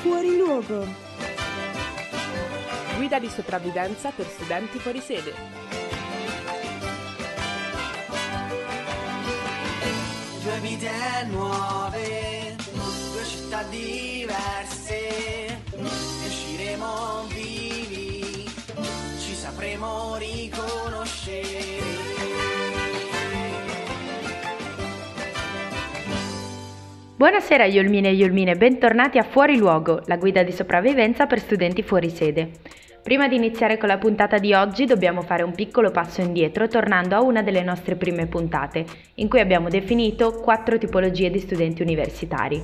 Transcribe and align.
Fuori 0.00 0.36
luogo. 0.36 0.86
Guida 2.96 3.18
di 3.18 3.28
sopravvivenza 3.28 4.10
per 4.10 4.26
studenti 4.26 4.78
fuori 4.78 5.00
sede. 5.00 5.34
Due 10.42 10.60
vite 10.60 10.90
nuove, 11.30 12.56
due 12.72 13.24
città 13.24 13.62
diverse, 13.64 15.62
usciremo 16.26 17.24
vivi, 17.26 18.48
ci 19.20 19.34
sapremo 19.34 20.16
riconoscere. 20.16 20.67
Buonasera 27.18 27.64
Iolmine 27.64 28.10
e 28.10 28.12
Iolmine, 28.12 28.54
bentornati 28.54 29.18
a 29.18 29.24
Fuori 29.24 29.56
Luogo, 29.56 30.02
la 30.04 30.16
guida 30.16 30.44
di 30.44 30.52
sopravvivenza 30.52 31.26
per 31.26 31.40
studenti 31.40 31.82
fuori 31.82 32.10
sede. 32.10 32.52
Prima 33.02 33.26
di 33.26 33.34
iniziare 33.34 33.76
con 33.76 33.88
la 33.88 33.98
puntata 33.98 34.38
di 34.38 34.54
oggi 34.54 34.84
dobbiamo 34.84 35.22
fare 35.22 35.42
un 35.42 35.52
piccolo 35.52 35.90
passo 35.90 36.20
indietro 36.20 36.68
tornando 36.68 37.16
a 37.16 37.20
una 37.20 37.42
delle 37.42 37.64
nostre 37.64 37.96
prime 37.96 38.26
puntate, 38.26 38.84
in 39.14 39.28
cui 39.28 39.40
abbiamo 39.40 39.68
definito 39.68 40.30
quattro 40.34 40.78
tipologie 40.78 41.28
di 41.28 41.40
studenti 41.40 41.82
universitari. 41.82 42.62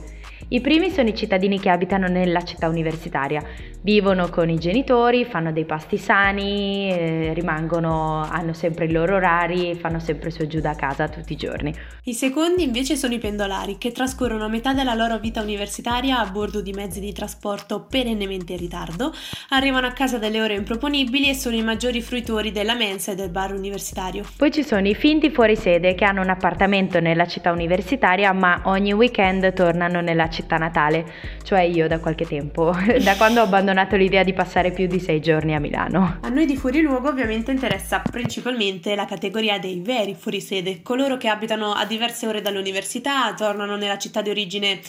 I 0.48 0.61
primi 0.61 0.91
sono 0.91 1.09
i 1.09 1.15
cittadini 1.15 1.59
che 1.59 1.71
abitano 1.71 2.07
nella 2.07 2.43
città 2.43 2.69
universitaria, 2.69 3.43
vivono 3.80 4.29
con 4.29 4.51
i 4.51 4.59
genitori, 4.59 5.25
fanno 5.25 5.53
dei 5.53 5.65
pasti 5.65 5.97
sani, 5.97 6.91
eh, 6.91 7.33
rimangono, 7.33 8.23
hanno 8.23 8.53
sempre 8.53 8.84
i 8.84 8.93
loro 8.93 9.17
orari, 9.17 9.75
fanno 9.75 9.98
sempre 10.01 10.30
su 10.30 10.43
e 10.43 10.47
giù 10.47 10.61
da 10.61 10.75
casa 10.75 11.09
tutti 11.09 11.33
i 11.33 11.37
giorni. 11.37 11.75
I 12.05 12.12
secondi 12.12 12.62
invece 12.62 12.95
sono 12.97 13.15
i 13.15 13.19
pendolari, 13.19 13.78
che 13.78 13.91
trascorrono 13.91 14.48
metà 14.51 14.75
della 14.75 14.95
loro 14.95 15.19
vita 15.19 15.41
universitaria 15.41 16.19
a 16.19 16.27
bordo 16.27 16.61
di 16.61 16.73
mezzi 16.73 17.01
di 17.01 17.12
trasporto 17.12 17.86
perennemente 17.89 18.53
in 18.53 18.58
ritardo, 18.58 19.14
arrivano 19.51 19.86
a 19.86 19.92
casa 19.92 20.19
delle 20.19 20.42
ore 20.42 20.55
improponibili 20.55 21.31
e 21.31 21.34
sono 21.34 21.56
i 21.56 21.62
maggiori 21.62 22.03
fruitori 22.03 22.53
della 22.53 22.75
mensa 22.75 23.12
e 23.12 23.14
del 23.14 23.31
bar 23.31 23.55
universitario. 23.55 24.25
Poi 24.36 24.53
ci 24.53 24.62
sono 24.62 24.86
i 24.86 24.95
finti 24.95 25.31
fuori 25.31 25.56
sede 25.56 25.95
che 25.95 26.05
hanno 26.05 26.20
un 26.20 26.29
appartamento 26.29 27.01
nella 27.01 27.27
città 27.27 27.51
universitaria 27.51 28.33
ma 28.33 28.61
ogni 28.64 28.92
weekend 28.92 29.53
tornano 29.55 30.01
nella 30.01 30.29
città 30.29 30.33
natale, 30.58 31.04
cioè 31.42 31.60
io 31.60 31.86
da 31.88 31.98
qualche 31.98 32.27
tempo, 32.27 32.74
da 33.02 33.16
quando 33.16 33.40
ho 33.40 33.44
abbandonato 33.44 33.96
l'idea 33.96 34.22
di 34.22 34.32
passare 34.32 34.70
più 34.70 34.86
di 34.86 35.00
sei 35.00 35.20
giorni 35.20 35.54
a 35.54 35.60
Milano. 35.60 36.18
A 36.22 36.28
noi 36.28 36.46
di 36.46 36.56
fuori 36.56 36.80
luogo 36.80 37.08
ovviamente 37.08 37.50
interessa 37.50 38.02
principalmente 38.10 38.94
la 38.94 39.05
categoria 39.05 39.58
dei 39.58 39.80
veri 39.80 40.14
fuorisede, 40.14 40.82
coloro 40.82 41.16
che 41.16 41.28
abitano 41.28 41.72
a 41.72 41.84
diverse 41.84 42.27
ore 42.27 42.40
dall'università, 42.40 43.32
tornano 43.34 43.77
nella 43.77 43.98
città 43.98 44.22
di 44.22 44.30
origine 44.30 44.80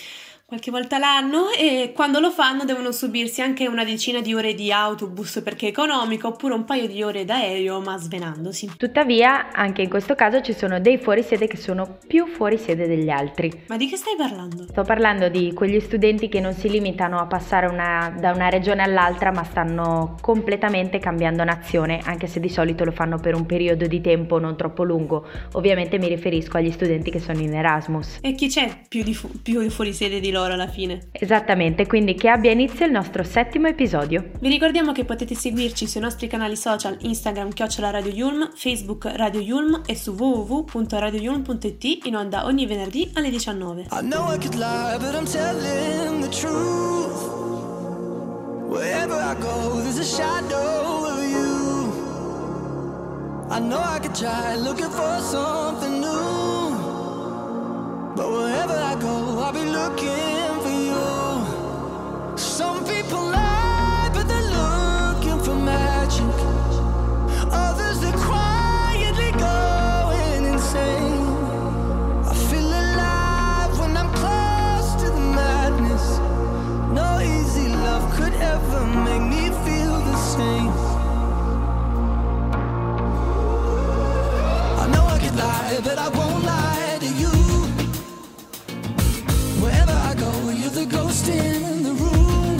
qualche 0.47 0.69
volta 0.69 0.99
l'anno 0.99 1.49
e 1.57 1.91
quando 1.95 2.19
lo 2.19 2.29
fanno 2.29 2.65
devono 2.65 2.91
subirsi 2.91 3.41
anche 3.41 3.67
una 3.67 3.83
decina 3.83 4.21
di 4.21 4.35
ore 4.35 4.53
di 4.53 4.71
autobus 4.71 5.41
perché 5.43 5.65
è 5.65 5.69
economico 5.69 6.27
oppure 6.27 6.53
un 6.53 6.65
paio 6.65 6.85
di 6.85 7.01
ore 7.01 7.25
d'aereo 7.25 7.81
ma 7.81 7.97
svenandosi. 7.97 8.73
Tuttavia 8.77 9.51
anche 9.51 9.81
in 9.81 9.89
questo 9.89 10.13
caso 10.13 10.41
ci 10.41 10.53
sono 10.53 10.79
dei 10.79 10.99
fuorisede 10.99 11.47
che 11.47 11.57
sono 11.57 11.97
più 12.05 12.27
fuorisede 12.27 12.85
degli 12.85 13.09
altri. 13.09 13.63
Ma 13.67 13.75
di 13.75 13.87
che 13.87 13.97
stai 13.97 14.13
parlando? 14.15 14.67
Sto 14.67 14.83
parlando 14.83 15.29
di 15.29 15.51
quegli 15.51 15.79
studenti 15.79 16.29
che 16.29 16.39
non 16.39 16.53
si 16.53 16.69
limitano 16.69 17.17
a 17.17 17.25
passare 17.25 17.65
una, 17.65 18.15
da 18.15 18.31
una 18.31 18.49
regione 18.49 18.83
all'altra 18.83 19.31
ma 19.31 19.43
stanno 19.43 20.15
completamente 20.21 20.99
cambiando 20.99 21.43
nazione 21.43 22.01
anche 22.03 22.27
se 22.27 22.39
di 22.39 22.49
solito 22.49 22.83
lo 22.83 22.91
fanno 22.91 23.17
per 23.17 23.33
un 23.33 23.47
periodo 23.47 23.87
di 23.87 23.99
tempo 23.99 24.37
non 24.37 24.55
troppo 24.55 24.83
lungo. 24.83 25.27
Ovviamente 25.53 25.97
mi 25.97 26.07
riferisco 26.07 26.57
agli 26.57 26.71
studenti 26.71 27.09
che 27.09 27.19
sono 27.19 27.39
in 27.39 27.55
Erasmus. 27.55 28.19
E 28.21 28.35
chi 28.35 28.47
c'è 28.47 28.83
più 28.87 29.01
di, 29.01 29.15
fu- 29.15 29.41
più 29.41 29.67
fuorisede 29.71 30.19
di 30.19 30.31
loro 30.31 30.34
alla 30.43 30.67
fine. 30.67 31.07
Esattamente, 31.11 31.85
quindi 31.87 32.15
che 32.15 32.29
abbia 32.29 32.51
inizio 32.51 32.85
il 32.85 32.91
nostro 32.91 33.23
settimo 33.23 33.67
episodio. 33.67 34.31
Vi 34.39 34.49
ricordiamo 34.49 34.91
che 34.91 35.05
potete 35.05 35.35
seguirci 35.35 35.87
sui 35.87 36.01
nostri 36.01 36.27
canali 36.27 36.55
social 36.55 36.97
Instagram 37.01 37.51
chiocciola 37.51 37.89
Radio 37.89 38.11
Yulm, 38.11 38.51
Facebook 38.53 39.05
Radio 39.15 39.39
Yulm 39.39 39.81
e 39.85 39.95
su 39.95 40.11
www.radioyulm.it 40.11 42.05
in 42.05 42.15
onda 42.15 42.45
ogni 42.45 42.65
venerdì 42.65 43.11
alle 43.13 43.29
19. 43.29 43.87
I 43.91 44.01
know 44.01 44.33
I 44.33 44.37
could 44.37 44.55
lie, 44.55 44.97
but 44.97 45.13
I'm 45.13 45.25
telling 45.25 46.21
the 46.21 46.29
truth. 46.29 47.43
Wherever 48.67 49.13
I 49.13 49.35
go, 49.39 49.79
there's 49.81 49.99
a 49.99 50.03
shadow 50.03 51.05
of 51.05 51.23
you. 51.23 51.93
I 53.49 53.59
know 53.59 53.79
I 53.79 53.99
could 53.99 54.15
try 54.15 54.55
looking 54.55 54.89
for 54.89 55.21
something 55.21 56.01
new. 56.01 56.44
But 58.15 58.31
wherever 58.31 58.73
I 58.73 58.95
go, 58.95 59.39
I'll 59.39 59.51
be 59.51 59.65
looking 59.65 60.61
for 60.63 60.75
you. 60.89 62.37
Some 62.37 62.85
people 62.85 63.19
lie, 63.19 64.09
but 64.13 64.25
they're 64.25 64.51
looking 64.61 65.37
for 65.43 65.53
magic. 65.53 66.33
Others 67.51 68.05
are 68.05 68.17
quietly 68.17 69.31
going 69.33 70.45
insane. 70.45 71.27
I 72.31 72.33
feel 72.49 72.69
alive 72.83 73.77
when 73.79 73.97
I'm 73.97 74.11
close 74.13 74.95
to 75.01 75.07
the 75.09 75.25
madness. 75.41 76.19
No 76.93 77.19
easy 77.19 77.67
love 77.67 78.05
could 78.15 78.33
ever 78.35 78.85
make 79.07 79.23
me 79.23 79.49
feel 79.65 79.95
the 80.11 80.15
same. 80.15 80.71
I 84.83 84.87
know 84.93 85.05
I 85.05 85.19
could 85.19 85.35
lie, 85.35 85.79
but 85.83 85.97
I 85.97 86.07
won't 86.07 86.45
lie 86.45 86.84
the 91.25 91.37
in 91.37 91.83
the 91.83 91.93
room. 91.93 92.59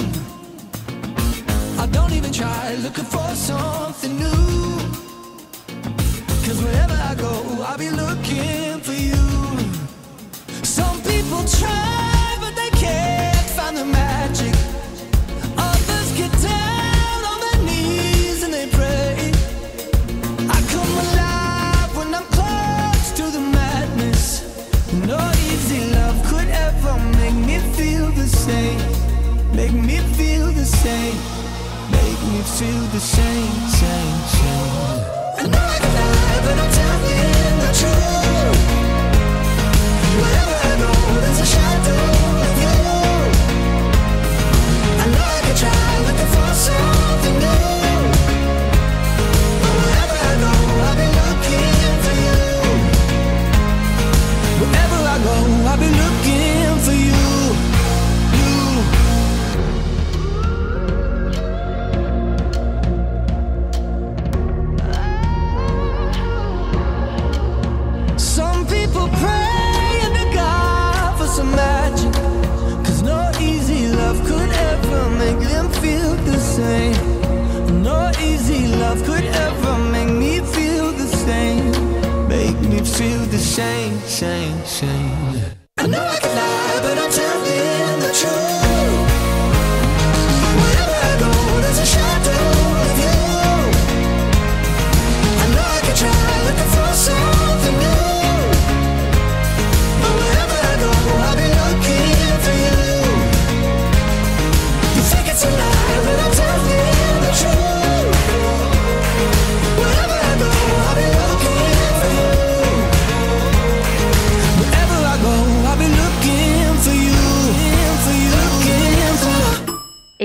I 1.80 1.86
don't 1.88 2.14
even 2.14 2.31
try 2.31 2.76
looking 2.76 3.06
for 3.06 3.28
something 3.36 4.18
new. 4.18 4.78
Cause 6.46 6.62
wherever 6.64 6.94
I 6.94 7.16
go, 7.16 7.34
I'll 7.68 7.78
be 7.78 7.90
looking 7.90 8.80
for 8.81 8.94
you. 8.94 9.25
Some 10.64 10.98
people 11.04 11.44
try, 11.59 12.38
but 12.40 12.56
they 12.56 12.72
can't 12.72 13.50
find 13.58 13.78
the 13.78 13.86
magic. 13.86 14.15
Same. 28.45 28.78
Make 29.56 29.73
me 29.73 29.97
feel 30.17 30.47
the 30.51 30.66
same. 30.66 31.17
Make 31.97 32.22
me 32.31 32.41
feel 32.57 32.83
the 32.95 33.00
same, 33.00 33.56
same, 33.81 34.17
same. 34.38 35.00
I 35.39 35.44
know 35.51 35.66
I 35.73 35.78
can 35.83 35.94
lie, 36.00 36.39
but 36.45 36.57
I'm 36.63 36.84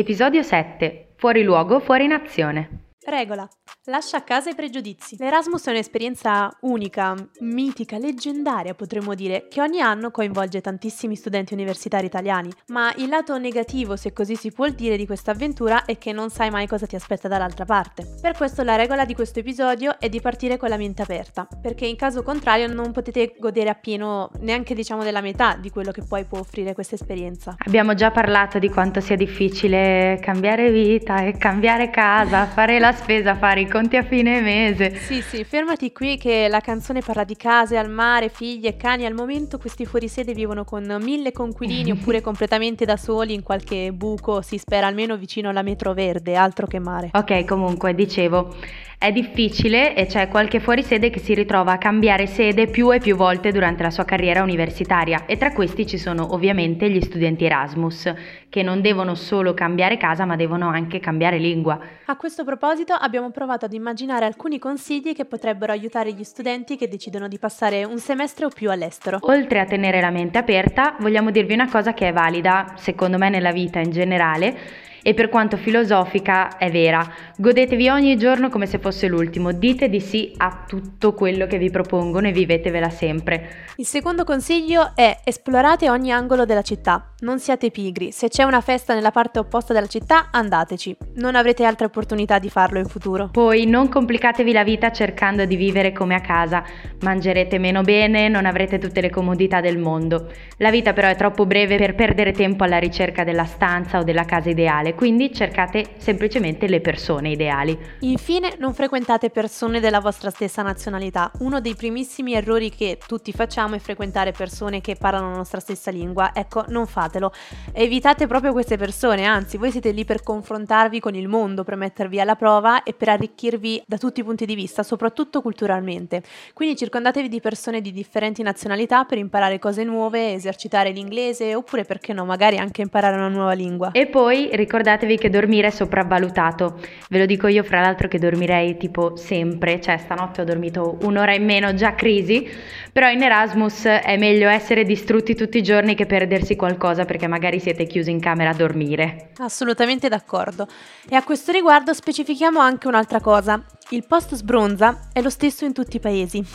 Episodio 0.00 0.42
7. 0.42 1.12
Fuori 1.16 1.42
luogo, 1.42 1.78
fuori 1.78 2.06
nazione. 2.06 2.94
Regola. 3.06 3.46
Lascia 3.90 4.18
a 4.18 4.22
casa 4.22 4.50
i 4.50 4.54
pregiudizi. 4.54 5.16
L'Erasmus 5.18 5.66
è 5.66 5.70
un'esperienza 5.70 6.48
unica, 6.60 7.12
mitica, 7.40 7.98
leggendaria 7.98 8.72
potremmo 8.72 9.16
dire, 9.16 9.48
che 9.48 9.60
ogni 9.60 9.80
anno 9.80 10.12
coinvolge 10.12 10.60
tantissimi 10.60 11.16
studenti 11.16 11.54
universitari 11.54 12.06
italiani, 12.06 12.52
ma 12.68 12.92
il 12.98 13.08
lato 13.08 13.36
negativo, 13.36 13.96
se 13.96 14.12
così 14.12 14.36
si 14.36 14.52
può 14.52 14.68
dire, 14.68 14.96
di 14.96 15.06
questa 15.06 15.32
avventura 15.32 15.86
è 15.86 15.98
che 15.98 16.12
non 16.12 16.30
sai 16.30 16.50
mai 16.50 16.68
cosa 16.68 16.86
ti 16.86 16.94
aspetta 16.94 17.26
dall'altra 17.26 17.64
parte. 17.64 18.06
Per 18.22 18.36
questo 18.36 18.62
la 18.62 18.76
regola 18.76 19.04
di 19.04 19.12
questo 19.12 19.40
episodio 19.40 19.98
è 19.98 20.08
di 20.08 20.20
partire 20.20 20.56
con 20.56 20.68
la 20.68 20.76
mente 20.76 21.02
aperta, 21.02 21.48
perché 21.60 21.84
in 21.84 21.96
caso 21.96 22.22
contrario 22.22 22.72
non 22.72 22.92
potete 22.92 23.34
godere 23.40 23.70
appieno 23.70 24.30
neanche 24.38 24.72
diciamo 24.72 25.02
della 25.02 25.20
metà 25.20 25.56
di 25.56 25.68
quello 25.68 25.90
che 25.90 26.04
poi 26.08 26.22
può 26.26 26.38
offrire 26.38 26.74
questa 26.74 26.94
esperienza. 26.94 27.56
Abbiamo 27.66 27.94
già 27.94 28.12
parlato 28.12 28.60
di 28.60 28.68
quanto 28.68 29.00
sia 29.00 29.16
difficile 29.16 30.20
cambiare 30.22 30.70
vita 30.70 31.24
e 31.24 31.36
cambiare 31.36 31.90
casa, 31.90 32.46
fare 32.46 32.78
la 32.78 32.92
spesa, 32.92 33.34
fare 33.34 33.62
i 33.62 33.64
conti 33.64 33.78
a 33.96 34.02
fine 34.02 34.40
mese. 34.40 34.94
Sì, 34.96 35.22
sì, 35.22 35.44
fermati 35.44 35.92
qui 35.92 36.16
che 36.16 36.48
la 36.48 36.60
canzone 36.60 37.00
parla 37.00 37.24
di 37.24 37.36
case 37.36 37.76
al 37.76 37.88
mare, 37.88 38.28
figli 38.28 38.66
e 38.66 38.76
cani. 38.76 39.06
Al 39.06 39.14
momento 39.14 39.58
questi 39.58 39.86
fuorisede 39.86 40.34
vivono 40.34 40.64
con 40.64 40.98
mille 41.00 41.32
conquilini 41.32 41.92
oppure 41.92 42.20
completamente 42.22 42.84
da 42.84 42.96
soli 42.96 43.34
in 43.34 43.42
qualche 43.42 43.92
buco, 43.92 44.42
si 44.42 44.58
spera 44.58 44.86
almeno 44.86 45.16
vicino 45.16 45.48
alla 45.48 45.62
metro 45.62 45.94
verde, 45.94 46.34
altro 46.34 46.66
che 46.66 46.78
mare. 46.78 47.10
Ok, 47.12 47.44
comunque, 47.44 47.94
dicevo, 47.94 48.54
è 49.02 49.12
difficile 49.12 49.94
e 49.94 50.04
c'è 50.04 50.28
qualche 50.28 50.60
fuorisede 50.60 51.08
che 51.08 51.20
si 51.20 51.32
ritrova 51.32 51.72
a 51.72 51.78
cambiare 51.78 52.26
sede 52.26 52.66
più 52.66 52.92
e 52.92 52.98
più 52.98 53.16
volte 53.16 53.50
durante 53.50 53.82
la 53.82 53.88
sua 53.88 54.04
carriera 54.04 54.42
universitaria 54.42 55.24
e 55.24 55.38
tra 55.38 55.52
questi 55.52 55.86
ci 55.86 55.96
sono 55.96 56.34
ovviamente 56.34 56.90
gli 56.90 57.00
studenti 57.00 57.46
Erasmus, 57.46 58.12
che 58.50 58.62
non 58.62 58.82
devono 58.82 59.14
solo 59.14 59.54
cambiare 59.54 59.96
casa 59.96 60.26
ma 60.26 60.36
devono 60.36 60.68
anche 60.68 61.00
cambiare 61.00 61.38
lingua. 61.38 61.80
A 62.04 62.16
questo 62.16 62.44
proposito 62.44 62.92
abbiamo 62.92 63.30
provato 63.30 63.64
ad 63.64 63.72
immaginare 63.72 64.26
alcuni 64.26 64.58
consigli 64.58 65.14
che 65.14 65.24
potrebbero 65.24 65.72
aiutare 65.72 66.12
gli 66.12 66.22
studenti 66.22 66.76
che 66.76 66.86
decidono 66.86 67.26
di 67.26 67.38
passare 67.38 67.84
un 67.84 67.98
semestre 67.98 68.44
o 68.44 68.50
più 68.50 68.70
all'estero. 68.70 69.16
Oltre 69.22 69.60
a 69.60 69.64
tenere 69.64 70.02
la 70.02 70.10
mente 70.10 70.36
aperta, 70.36 70.96
vogliamo 71.00 71.30
dirvi 71.30 71.54
una 71.54 71.70
cosa 71.70 71.94
che 71.94 72.08
è 72.08 72.12
valida, 72.12 72.74
secondo 72.76 73.16
me, 73.16 73.30
nella 73.30 73.50
vita 73.50 73.78
in 73.78 73.92
generale 73.92 74.88
e 75.02 75.14
per 75.14 75.28
quanto 75.28 75.56
filosofica 75.56 76.56
è 76.56 76.70
vera. 76.70 77.06
Godetevi 77.36 77.88
ogni 77.88 78.16
giorno 78.16 78.48
come 78.48 78.66
se 78.66 78.78
fosse 78.78 79.06
l'ultimo, 79.06 79.52
dite 79.52 79.88
di 79.88 80.00
sì 80.00 80.32
a 80.36 80.64
tutto 80.66 81.14
quello 81.14 81.46
che 81.46 81.58
vi 81.58 81.70
propongono 81.70 82.28
e 82.28 82.32
vivetevela 82.32 82.90
sempre. 82.90 83.68
Il 83.76 83.86
secondo 83.86 84.24
consiglio 84.24 84.92
è 84.94 85.20
esplorate 85.24 85.88
ogni 85.88 86.12
angolo 86.12 86.44
della 86.44 86.62
città, 86.62 87.14
non 87.20 87.38
siate 87.38 87.70
pigri, 87.70 88.12
se 88.12 88.28
c'è 88.28 88.44
una 88.44 88.60
festa 88.60 88.94
nella 88.94 89.10
parte 89.10 89.38
opposta 89.38 89.72
della 89.72 89.86
città 89.86 90.28
andateci, 90.30 90.96
non 91.16 91.34
avrete 91.34 91.64
altre 91.64 91.86
opportunità 91.86 92.38
di 92.38 92.50
farlo 92.50 92.78
in 92.78 92.86
futuro. 92.86 93.28
Poi 93.30 93.66
non 93.66 93.88
complicatevi 93.88 94.52
la 94.52 94.64
vita 94.64 94.90
cercando 94.90 95.44
di 95.44 95.56
vivere 95.56 95.92
come 95.92 96.14
a 96.14 96.20
casa, 96.20 96.62
mangerete 97.00 97.58
meno 97.58 97.82
bene, 97.82 98.28
non 98.28 98.46
avrete 98.46 98.78
tutte 98.78 99.00
le 99.00 99.10
comodità 99.10 99.60
del 99.60 99.78
mondo. 99.78 100.30
La 100.58 100.70
vita 100.70 100.92
però 100.92 101.08
è 101.08 101.16
troppo 101.16 101.46
breve 101.46 101.76
per 101.76 101.94
perdere 101.94 102.32
tempo 102.32 102.64
alla 102.64 102.78
ricerca 102.78 103.24
della 103.24 103.44
stanza 103.44 103.98
o 103.98 104.02
della 104.02 104.24
casa 104.24 104.50
ideale 104.50 104.89
ideale, 104.90 104.94
quindi 104.94 105.32
cercate 105.32 105.94
semplicemente 105.98 106.66
le 106.66 106.80
persone 106.80 107.30
ideali. 107.30 107.78
Infine, 108.00 108.56
non 108.58 108.74
frequentate 108.74 109.30
persone 109.30 109.80
della 109.80 110.00
vostra 110.00 110.30
stessa 110.30 110.62
nazionalità. 110.62 111.30
Uno 111.38 111.60
dei 111.60 111.74
primissimi 111.74 112.34
errori 112.34 112.70
che 112.70 112.98
tutti 113.06 113.32
facciamo 113.32 113.76
è 113.76 113.78
frequentare 113.78 114.32
persone 114.32 114.80
che 114.80 114.96
parlano 114.96 115.30
la 115.30 115.36
nostra 115.36 115.60
stessa 115.60 115.90
lingua. 115.90 116.32
Ecco, 116.34 116.64
non 116.68 116.86
fatelo. 116.86 117.32
Evitate 117.72 118.26
proprio 118.26 118.52
queste 118.52 118.76
persone, 118.76 119.24
anzi, 119.24 119.56
voi 119.56 119.70
siete 119.70 119.90
lì 119.90 120.04
per 120.04 120.22
confrontarvi 120.22 121.00
con 121.00 121.14
il 121.14 121.28
mondo, 121.28 121.64
per 121.64 121.76
mettervi 121.76 122.20
alla 122.20 122.36
prova 122.36 122.82
e 122.82 122.92
per 122.92 123.08
arricchirvi 123.08 123.82
da 123.86 123.98
tutti 123.98 124.20
i 124.20 124.24
punti 124.24 124.46
di 124.46 124.54
vista, 124.54 124.82
soprattutto 124.82 125.40
culturalmente. 125.42 126.22
Quindi 126.52 126.76
circondatevi 126.76 127.28
di 127.28 127.40
persone 127.40 127.80
di 127.80 127.92
differenti 127.92 128.42
nazionalità 128.42 129.04
per 129.04 129.18
imparare 129.18 129.58
cose 129.58 129.84
nuove, 129.84 130.34
esercitare 130.34 130.90
l'inglese 130.90 131.54
oppure 131.54 131.84
perché 131.84 132.12
no, 132.12 132.24
magari 132.24 132.58
anche 132.58 132.82
imparare 132.82 133.16
una 133.16 133.28
nuova 133.28 133.52
lingua. 133.52 133.90
E 133.92 134.06
poi 134.06 134.50
ricordate 134.52 134.79
ricordatevi 134.80 135.18
che 135.18 135.28
dormire 135.28 135.66
è 135.66 135.70
sopravvalutato. 135.70 136.80
Ve 137.10 137.18
lo 137.18 137.26
dico 137.26 137.46
io, 137.48 137.62
fra 137.62 137.80
l'altro, 137.80 138.08
che 138.08 138.18
dormirei 138.18 138.78
tipo 138.78 139.14
sempre, 139.14 139.78
cioè 139.80 139.98
stanotte 139.98 140.40
ho 140.40 140.44
dormito 140.44 140.98
un'ora 141.02 141.34
in 141.34 141.44
meno, 141.44 141.74
già 141.74 141.94
crisi, 141.94 142.48
però 142.90 143.10
in 143.10 143.22
Erasmus 143.22 143.84
è 143.84 144.16
meglio 144.16 144.48
essere 144.48 144.84
distrutti 144.84 145.34
tutti 145.34 145.58
i 145.58 145.62
giorni 145.62 145.94
che 145.94 146.06
perdersi 146.06 146.56
qualcosa 146.56 147.04
perché 147.04 147.26
magari 147.26 147.60
siete 147.60 147.84
chiusi 147.84 148.10
in 148.10 148.20
camera 148.20 148.50
a 148.50 148.54
dormire. 148.54 149.30
Assolutamente 149.38 150.08
d'accordo. 150.08 150.66
E 151.08 151.14
a 151.14 151.22
questo 151.22 151.52
riguardo 151.52 151.92
specifichiamo 151.92 152.58
anche 152.58 152.88
un'altra 152.88 153.20
cosa. 153.20 153.62
Il 153.92 154.06
post 154.06 154.36
sbronza 154.36 155.08
è 155.12 155.20
lo 155.20 155.30
stesso 155.30 155.64
in 155.64 155.72
tutti 155.72 155.96
i 155.96 156.00
paesi. 156.00 156.46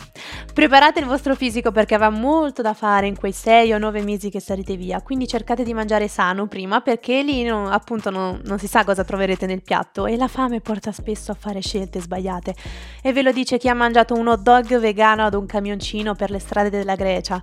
Preparate 0.54 1.00
il 1.00 1.04
vostro 1.04 1.34
fisico 1.34 1.70
perché 1.70 1.94
avrà 1.94 2.08
molto 2.08 2.62
da 2.62 2.72
fare 2.72 3.08
in 3.08 3.14
quei 3.14 3.32
6 3.32 3.74
o 3.74 3.78
9 3.78 4.00
mesi 4.00 4.30
che 4.30 4.40
sarete 4.40 4.74
via, 4.74 5.02
quindi 5.02 5.28
cercate 5.28 5.62
di 5.62 5.74
mangiare 5.74 6.08
sano 6.08 6.46
prima 6.46 6.80
perché 6.80 7.22
lì 7.22 7.42
no, 7.42 7.68
appunto 7.68 8.08
no, 8.08 8.40
non 8.42 8.58
si 8.58 8.66
sa 8.66 8.84
cosa 8.84 9.04
troverete 9.04 9.44
nel 9.44 9.60
piatto 9.60 10.06
e 10.06 10.16
la 10.16 10.28
fame 10.28 10.62
porta 10.62 10.92
spesso 10.92 11.30
a 11.30 11.36
fare 11.38 11.60
scelte 11.60 12.00
sbagliate. 12.00 12.54
E 13.02 13.12
ve 13.12 13.20
lo 13.20 13.32
dice 13.32 13.58
chi 13.58 13.68
ha 13.68 13.74
mangiato 13.74 14.14
un 14.14 14.28
hot 14.28 14.40
dog 14.40 14.78
vegano 14.78 15.26
ad 15.26 15.34
un 15.34 15.44
camioncino 15.44 16.14
per 16.14 16.30
le 16.30 16.38
strade 16.38 16.70
della 16.70 16.94
Grecia. 16.94 17.42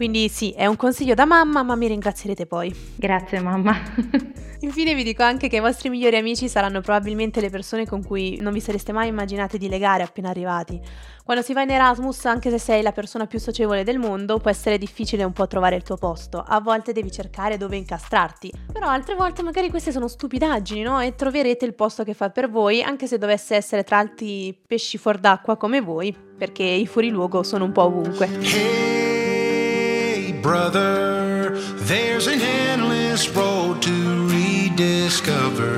Quindi 0.00 0.30
sì, 0.30 0.48
è 0.52 0.64
un 0.64 0.76
consiglio 0.76 1.12
da 1.12 1.26
mamma, 1.26 1.62
ma 1.62 1.74
mi 1.74 1.86
ringrazierete 1.86 2.46
poi. 2.46 2.74
Grazie 2.96 3.38
mamma. 3.40 3.76
Infine 4.60 4.94
vi 4.94 5.02
dico 5.02 5.22
anche 5.22 5.46
che 5.46 5.56
i 5.56 5.60
vostri 5.60 5.90
migliori 5.90 6.16
amici 6.16 6.48
saranno 6.48 6.80
probabilmente 6.80 7.42
le 7.42 7.50
persone 7.50 7.86
con 7.86 8.02
cui 8.02 8.38
non 8.40 8.54
vi 8.54 8.60
sareste 8.60 8.92
mai 8.92 9.08
immaginati 9.08 9.58
di 9.58 9.68
legare 9.68 10.02
appena 10.02 10.30
arrivati. 10.30 10.80
Quando 11.22 11.42
si 11.42 11.52
va 11.52 11.60
in 11.60 11.70
Erasmus, 11.70 12.24
anche 12.24 12.48
se 12.48 12.56
sei 12.56 12.80
la 12.80 12.92
persona 12.92 13.26
più 13.26 13.38
socievole 13.38 13.84
del 13.84 13.98
mondo, 13.98 14.38
può 14.38 14.48
essere 14.48 14.78
difficile 14.78 15.22
un 15.22 15.34
po' 15.34 15.46
trovare 15.46 15.76
il 15.76 15.82
tuo 15.82 15.98
posto. 15.98 16.42
A 16.46 16.62
volte 16.62 16.92
devi 16.92 17.10
cercare 17.10 17.58
dove 17.58 17.76
incastrarti. 17.76 18.50
Però 18.72 18.88
altre 18.88 19.14
volte 19.14 19.42
magari 19.42 19.68
queste 19.68 19.92
sono 19.92 20.08
stupidaggini, 20.08 20.80
no? 20.80 20.98
E 21.00 21.14
troverete 21.14 21.66
il 21.66 21.74
posto 21.74 22.04
che 22.04 22.14
fa 22.14 22.30
per 22.30 22.48
voi, 22.48 22.82
anche 22.82 23.06
se 23.06 23.18
dovesse 23.18 23.54
essere 23.54 23.84
tra 23.84 23.98
altri 23.98 24.58
pesci 24.66 24.96
fuor 24.96 25.18
d'acqua 25.18 25.58
come 25.58 25.82
voi, 25.82 26.16
perché 26.38 26.62
i 26.62 26.86
fuoriluogo 26.86 27.42
sono 27.42 27.66
un 27.66 27.72
po' 27.72 27.82
ovunque. 27.82 29.19
Brother, 30.42 31.58
there's 31.76 32.26
an 32.26 32.40
endless 32.40 33.28
road 33.30 33.82
to 33.82 34.28
rediscover. 34.28 35.70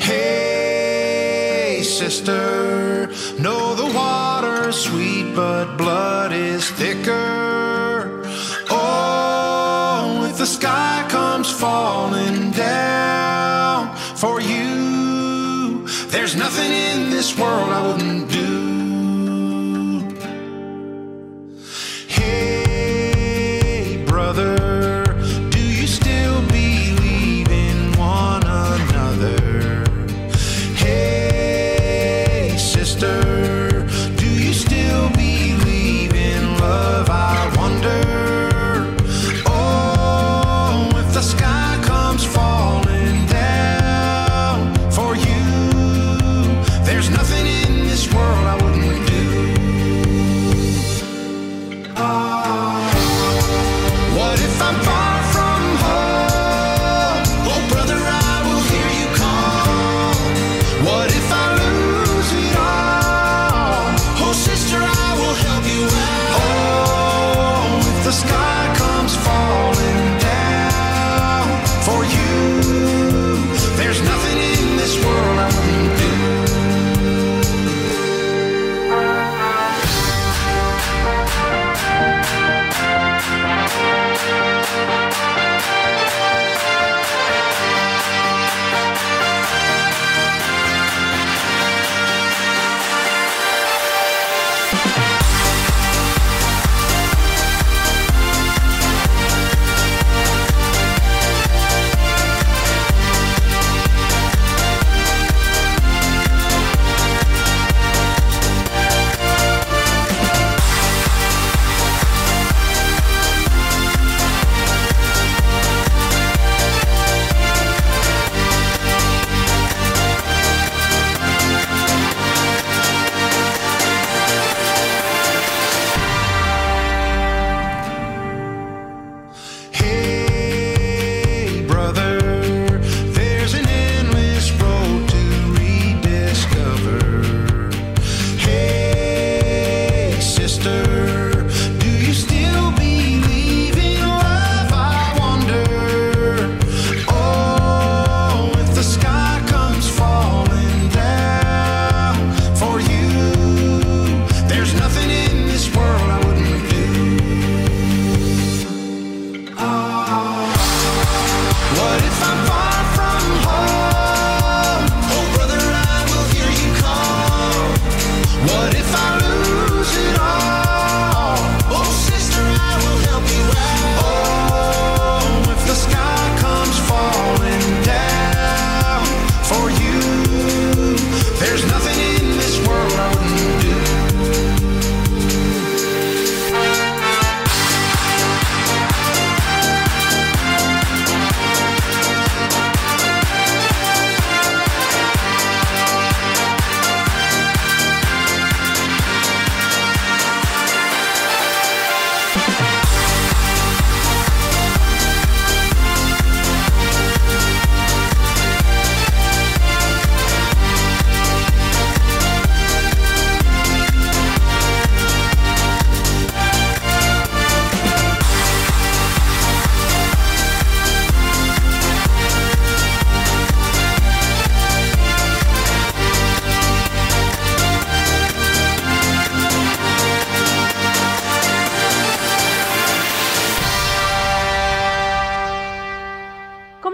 Hey, 0.00 1.82
sister, 1.82 3.08
know 3.38 3.74
the 3.74 3.86
water's 3.94 4.76
sweet, 4.76 5.34
but 5.34 5.76
blood 5.76 6.32
is 6.32 6.70
thicker. 6.70 8.22
Oh, 8.70 10.26
if 10.30 10.38
the 10.38 10.46
sky 10.46 11.04
comes 11.08 11.50
falling 11.50 12.50
down 12.52 13.94
for 14.16 14.40
you, 14.40 15.86
there's 16.08 16.36
nothing 16.36 16.72
in 16.72 17.10
this 17.10 17.36
world 17.38 17.70
I 17.70 17.86
wouldn't 17.86 18.30
do. 18.30 18.37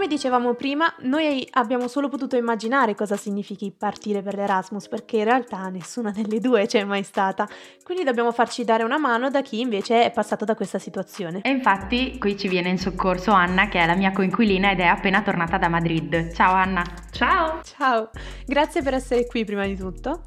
Come 0.05 0.17
dicevamo 0.17 0.53
prima, 0.53 0.93
noi 0.99 1.47
abbiamo 1.53 1.87
solo 1.87 2.09
potuto 2.09 2.35
immaginare 2.35 2.93
cosa 2.93 3.17
significhi 3.17 3.73
partire 3.75 4.21
per 4.21 4.35
l'Erasmus, 4.35 4.87
perché 4.87 5.17
in 5.17 5.23
realtà 5.23 5.67
nessuna 5.69 6.11
delle 6.11 6.39
due 6.39 6.67
c'è 6.67 6.83
mai 6.83 7.01
stata. 7.01 7.47
Quindi 7.83 8.03
dobbiamo 8.03 8.31
farci 8.31 8.63
dare 8.63 8.83
una 8.83 8.99
mano 8.99 9.31
da 9.31 9.41
chi 9.41 9.61
invece 9.61 10.05
è 10.05 10.11
passato 10.11 10.45
da 10.45 10.53
questa 10.53 10.77
situazione. 10.77 11.41
E 11.41 11.49
infatti 11.49 12.19
qui 12.19 12.37
ci 12.37 12.47
viene 12.47 12.69
in 12.69 12.77
soccorso 12.77 13.31
Anna, 13.31 13.67
che 13.67 13.79
è 13.79 13.85
la 13.87 13.95
mia 13.95 14.11
coinquilina 14.11 14.69
ed 14.71 14.79
è 14.79 14.85
appena 14.85 15.23
tornata 15.23 15.57
da 15.57 15.69
Madrid. 15.69 16.31
Ciao 16.33 16.53
Anna. 16.53 16.83
Ciao. 17.09 17.61
Ciao, 17.63 18.11
grazie 18.45 18.83
per 18.83 18.93
essere 18.93 19.25
qui 19.25 19.43
prima 19.43 19.65
di 19.65 19.75
tutto. 19.75 20.25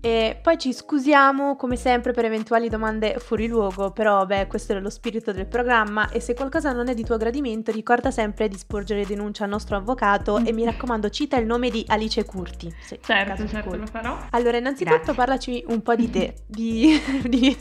E 0.00 0.38
poi 0.40 0.58
ci 0.58 0.72
scusiamo 0.72 1.56
come 1.56 1.74
sempre 1.74 2.12
per 2.12 2.24
eventuali 2.24 2.68
domande 2.68 3.16
fuori 3.18 3.48
luogo, 3.48 3.90
però 3.90 4.24
beh, 4.26 4.46
questo 4.46 4.72
è 4.72 4.80
lo 4.80 4.90
spirito 4.90 5.32
del 5.32 5.46
programma 5.46 6.08
e 6.10 6.20
se 6.20 6.34
qualcosa 6.34 6.72
non 6.72 6.88
è 6.88 6.94
di 6.94 7.04
tuo 7.04 7.16
gradimento 7.16 7.72
ricorda 7.72 8.12
sempre 8.12 8.48
di 8.48 8.56
sporgere 8.56 9.04
denuncia 9.04 9.44
al 9.44 9.50
nostro 9.50 9.76
avvocato 9.76 10.38
e 10.38 10.52
mi 10.52 10.64
raccomando 10.66 11.08
cita 11.10 11.36
il 11.36 11.46
nome 11.46 11.70
di 11.70 11.84
Alice 11.88 12.24
Curti. 12.24 12.72
Se 12.80 13.00
certo, 13.02 13.48
certo, 13.48 13.76
lo 13.76 13.86
farò. 13.86 14.16
Allora, 14.30 14.56
innanzitutto 14.56 14.96
Grazie. 14.96 15.14
parlaci 15.14 15.64
un 15.68 15.82
po' 15.82 15.96
di 15.96 16.10
te, 16.10 16.34
di, 16.46 17.00
di, 17.24 17.56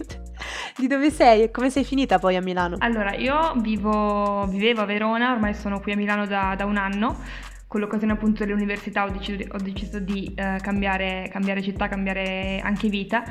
di, 0.78 0.88
dove 0.88 1.10
sei 1.10 1.44
e 1.44 1.52
come 1.52 1.72
sei 1.72 1.84
finita 1.84 2.20
poi 2.20 2.36
a 2.36 2.42
Milano. 2.42 2.76
Allora, 2.80 3.16
io 3.16 3.54
vivo, 3.58 4.46
vivevo 4.48 4.82
a 4.82 4.86
Verona, 4.86 5.32
ormai 5.32 5.56
sono 5.56 5.80
qui 5.80 5.94
a 5.94 5.96
Milano 5.96 6.28
da, 6.28 6.54
da 6.56 6.66
un 6.66 6.78
anno 6.78 7.46
con 7.68 7.82
l'occasione 7.82 8.14
appunto 8.14 8.46
dell'università 8.46 9.04
ho 9.04 9.10
deciso, 9.10 9.44
ho 9.52 9.58
deciso 9.58 10.00
di 10.00 10.34
eh, 10.36 10.58
cambiare, 10.62 11.30
cambiare, 11.32 11.62
città, 11.62 11.88
cambiare 11.88 12.60
anche 12.64 12.88
vita. 12.88 13.24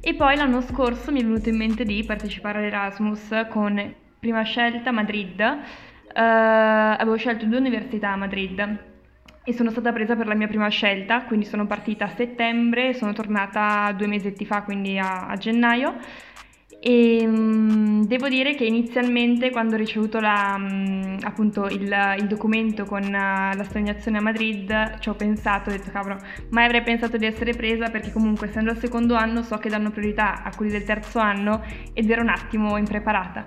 E 0.00 0.14
poi 0.14 0.36
l'anno 0.36 0.60
scorso 0.60 1.12
mi 1.12 1.20
è 1.20 1.24
venuto 1.24 1.48
in 1.48 1.56
mente 1.56 1.84
di 1.84 2.02
partecipare 2.04 2.58
all'Erasmus 2.58 3.46
con 3.50 3.94
prima 4.18 4.42
scelta 4.42 4.90
Madrid, 4.90 5.38
eh, 5.40 6.20
avevo 6.20 7.16
scelto 7.16 7.44
due 7.44 7.58
università 7.58 8.12
a 8.12 8.16
Madrid 8.16 8.78
e 9.44 9.52
sono 9.52 9.70
stata 9.70 9.92
presa 9.92 10.16
per 10.16 10.26
la 10.26 10.34
mia 10.34 10.46
prima 10.46 10.68
scelta, 10.68 11.24
quindi 11.24 11.44
sono 11.44 11.66
partita 11.66 12.06
a 12.06 12.08
settembre, 12.08 12.94
sono 12.94 13.12
tornata 13.12 13.92
due 13.92 14.06
mesetti 14.06 14.46
fa, 14.46 14.62
quindi 14.62 14.98
a, 14.98 15.26
a 15.26 15.36
gennaio. 15.36 15.98
E 16.80 17.26
mh, 17.26 17.63
devo 18.06 18.28
dire 18.28 18.54
che 18.54 18.64
inizialmente 18.64 19.50
quando 19.50 19.74
ho 19.74 19.78
ricevuto 19.78 20.20
la, 20.20 20.56
mh, 20.56 21.18
appunto 21.22 21.66
il, 21.66 21.94
il, 22.18 22.26
documento 22.26 22.84
con 22.84 23.02
uh, 23.02 23.56
l'assegnazione 23.56 24.18
a 24.18 24.20
Madrid 24.20 24.98
ci 24.98 25.08
ho 25.08 25.14
pensato, 25.14 25.70
ho 25.70 25.72
detto 25.72 25.90
cavolo, 25.90 26.16
mai 26.50 26.64
avrei 26.64 26.82
pensato 26.82 27.16
di 27.16 27.26
essere 27.26 27.52
presa 27.54 27.90
perché 27.90 28.12
comunque 28.12 28.48
essendo 28.48 28.70
al 28.70 28.78
secondo 28.78 29.14
anno 29.14 29.42
so 29.42 29.56
che 29.58 29.68
danno 29.68 29.90
priorità 29.90 30.42
a 30.42 30.52
quelli 30.54 30.72
del 30.72 30.84
terzo 30.84 31.18
anno 31.18 31.62
ed 31.92 32.10
ero 32.10 32.22
un 32.22 32.28
attimo 32.28 32.76
impreparata. 32.76 33.46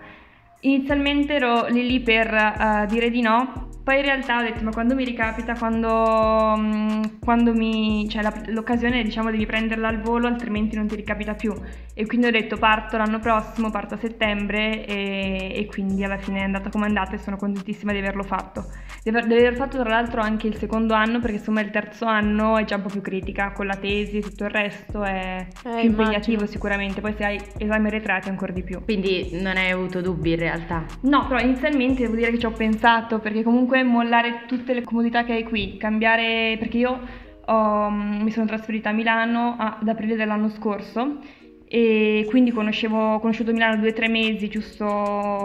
Inizialmente 0.62 1.36
ero 1.36 1.68
lì 1.68 1.86
lì 1.86 2.00
per 2.00 2.34
uh, 2.34 2.86
dire 2.88 3.10
di 3.10 3.22
no, 3.22 3.70
poi 3.84 3.98
in 3.98 4.02
realtà 4.02 4.40
ho 4.40 4.42
detto 4.42 4.64
ma 4.64 4.72
quando 4.72 4.96
mi 4.96 5.06
ricapita, 5.06 5.56
quando, 5.56 6.56
mm, 6.58 7.02
quando 7.20 7.54
mi, 7.54 8.08
cioè 8.10 8.22
la, 8.24 8.34
l'occasione 8.48 9.04
diciamo 9.04 9.30
devi 9.30 9.46
prenderla 9.46 9.88
al 9.88 10.02
volo 10.02 10.28
altrimenti 10.28 10.76
non 10.76 10.88
ti 10.88 10.96
ricapita 10.96 11.36
più 11.36 11.54
e 11.98 12.06
quindi 12.06 12.28
ho 12.28 12.32
detto 12.32 12.58
parto 12.58 12.98
l'anno 12.98 13.20
prossimo, 13.20 13.72
parto 13.72 13.96
a 13.96 13.98
settembre 13.98 14.86
e, 14.86 15.52
e 15.56 15.66
quindi 15.66 16.04
alla 16.04 16.18
fine 16.18 16.40
è 16.40 16.44
andata 16.44 16.70
come 16.70 16.86
è 16.86 16.88
andata 16.90 17.16
e 17.16 17.18
sono 17.18 17.38
contentissima 17.38 17.92
di 17.92 18.00
averlo 18.00 18.24
fatto. 18.24 18.66
Di 19.02 19.10
aver, 19.10 19.26
di 19.26 19.34
aver 19.34 19.56
fatto 19.56 19.78
tra 19.80 19.90
l'altro 19.90 20.22
anche 20.22 20.48
il 20.48 20.58
secondo 20.58 20.94
anno 20.94 21.20
perché 21.20 21.38
insomma 21.38 21.62
il 21.62 21.72
terzo 21.72 22.06
anno 22.06 22.58
è 22.58 22.66
già 22.66 22.76
un 22.76 22.82
po' 22.82 22.90
più 22.90 23.02
critica 23.02 23.52
con 23.52 23.66
la 23.66 23.76
tesi 23.76 24.18
e 24.18 24.22
tutto 24.22 24.44
il 24.44 24.50
resto 24.50 25.04
è 25.04 25.48
eh, 25.66 25.70
più 25.80 25.90
impegnativo 25.90 26.32
immagino. 26.34 26.46
sicuramente, 26.46 27.02
poi 27.02 27.14
se 27.14 27.26
hai 27.26 27.42
esami 27.58 27.88
arretrati 27.88 28.30
ancora 28.30 28.52
di 28.52 28.64
più. 28.64 28.84
Quindi 28.84 29.30
non 29.32 29.58
hai 29.58 29.72
avuto 29.72 30.02
dubbi 30.02 30.32
in 30.32 30.40
realtà? 30.40 30.56
realtà. 30.68 30.86
No, 31.02 31.28
però 31.28 31.40
inizialmente 31.40 32.04
devo 32.04 32.16
dire 32.16 32.32
che 32.32 32.40
ci 32.40 32.46
ho 32.46 32.52
pensato 32.52 33.20
perché 33.20 33.44
comunque 33.44 33.84
mollare 33.84 34.44
tutte 34.48 34.74
le 34.74 34.84
comodità 34.84 35.24
che 35.24 35.34
hai 35.34 35.44
qui, 35.44 35.78
cambiare 35.78 36.58
perché 36.60 36.78
io 36.78 37.00
ho, 37.46 37.90
mi 37.90 38.32
sono 38.32 38.46
trasferita 38.46 38.90
a 38.90 38.94
Milano 38.94 39.56
ad 39.58 39.88
aprile 39.88 40.16
dell'anno 40.16 40.50
scorso 40.50 41.20
e 41.70 42.26
quindi 42.30 42.52
conoscevo, 42.52 43.16
ho 43.16 43.20
conosciuto 43.20 43.52
Milano 43.52 43.78
due 43.78 43.90
o 43.90 43.94
tre 43.94 44.08
mesi, 44.08 44.48
giusto 44.48 44.86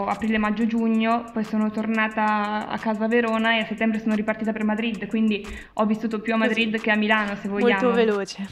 aprile, 0.06 0.38
maggio, 0.38 0.66
giugno, 0.66 1.24
poi 1.32 1.42
sono 1.42 1.70
tornata 1.70 2.68
a 2.68 2.78
casa 2.78 3.04
a 3.04 3.08
Verona 3.08 3.56
e 3.56 3.60
a 3.60 3.64
settembre 3.66 3.98
sono 3.98 4.14
ripartita 4.14 4.52
per 4.52 4.62
Madrid, 4.64 5.06
quindi 5.08 5.44
ho 5.74 5.84
vissuto 5.84 6.20
più 6.20 6.32
a 6.34 6.36
Madrid 6.36 6.80
che 6.80 6.90
a 6.90 6.96
Milano 6.96 7.34
se 7.34 7.48
vogliamo. 7.48 7.82
Molto 7.82 7.96
veloce, 7.96 8.46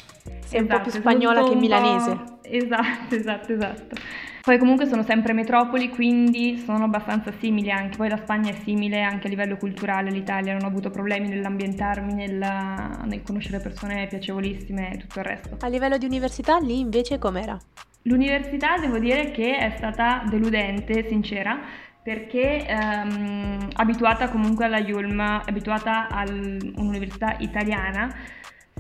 sei 0.45 0.61
esatto, 0.61 0.61
un 0.61 0.67
po' 0.67 0.79
più 0.81 0.89
esatto, 0.89 1.01
spagnola 1.01 1.43
che 1.45 1.55
milanese. 1.55 2.39
Esatto, 2.51 3.15
esatto, 3.15 3.53
esatto. 3.53 3.97
Poi 4.43 4.57
comunque 4.59 4.87
sono 4.87 5.03
sempre 5.03 5.35
metropoli, 5.35 5.91
quindi 5.91 6.57
sono 6.59 6.85
abbastanza 6.85 7.31
simili 7.39 7.71
anche. 7.71 7.97
Poi 7.97 8.09
la 8.09 8.17
Spagna 8.17 8.51
è 8.51 8.55
simile 8.65 9.03
anche 9.03 9.27
a 9.27 9.31
livello 9.31 9.57
culturale, 9.57 10.11
l'Italia 10.11 10.55
non 10.55 10.65
ho 10.65 10.69
avuto 10.69 10.91
problemi 10.91 11.29
nell'ambientarmi, 11.29 12.15
nel, 12.15 12.37
nel 12.37 13.23
conoscere 13.23 13.61
persone 13.61 14.07
piacevolissime 14.07 14.95
e 14.95 14.97
tutto 14.97 15.19
il 15.19 15.25
resto. 15.27 15.57
A 15.61 15.69
livello 15.69 15.99
di 15.99 16.07
università 16.07 16.59
lì 16.59 16.79
invece 16.79 17.19
com'era? 17.19 17.59
L'università 18.03 18.79
devo 18.79 18.99
dire 18.99 19.31
che 19.31 19.59
è 19.59 19.75
stata 19.77 20.25
deludente, 20.29 21.07
sincera, 21.07 21.61
perché 22.03 22.67
ehm, 22.67 23.69
abituata 23.75 24.31
comunque 24.31 24.65
alla 24.65 24.79
Yulm, 24.79 25.21
abituata 25.21 26.09
a 26.09 26.25
un'università 26.27 27.37
italiana, 27.41 28.11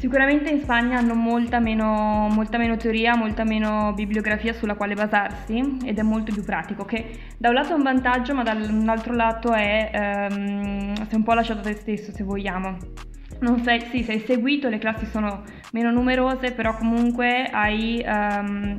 Sicuramente 0.00 0.48
in 0.48 0.60
Spagna 0.60 0.96
hanno 0.96 1.14
molta 1.14 1.60
meno, 1.60 2.26
molta 2.30 2.56
meno, 2.56 2.78
teoria, 2.78 3.14
molta 3.16 3.44
meno 3.44 3.92
bibliografia 3.94 4.54
sulla 4.54 4.74
quale 4.74 4.94
basarsi 4.94 5.76
ed 5.84 5.98
è 5.98 6.02
molto 6.02 6.32
più 6.32 6.42
pratico, 6.42 6.86
che 6.86 7.18
da 7.36 7.50
un 7.50 7.54
lato 7.54 7.72
è 7.72 7.76
un 7.76 7.82
vantaggio 7.82 8.34
ma 8.34 8.42
dall'altro 8.42 9.12
lato 9.14 9.52
è 9.52 9.90
ehm, 9.92 10.94
sei 10.94 11.16
un 11.16 11.22
po' 11.22 11.34
lasciato 11.34 11.60
te 11.60 11.74
stesso 11.74 12.12
se 12.12 12.24
vogliamo. 12.24 12.78
Sei, 13.62 13.80
sì, 13.90 14.02
sei 14.02 14.20
seguito, 14.20 14.70
le 14.70 14.78
classi 14.78 15.04
sono 15.04 15.42
meno 15.72 15.90
numerose, 15.90 16.52
però 16.52 16.74
comunque 16.74 17.44
hai... 17.52 18.02
Um, 18.02 18.76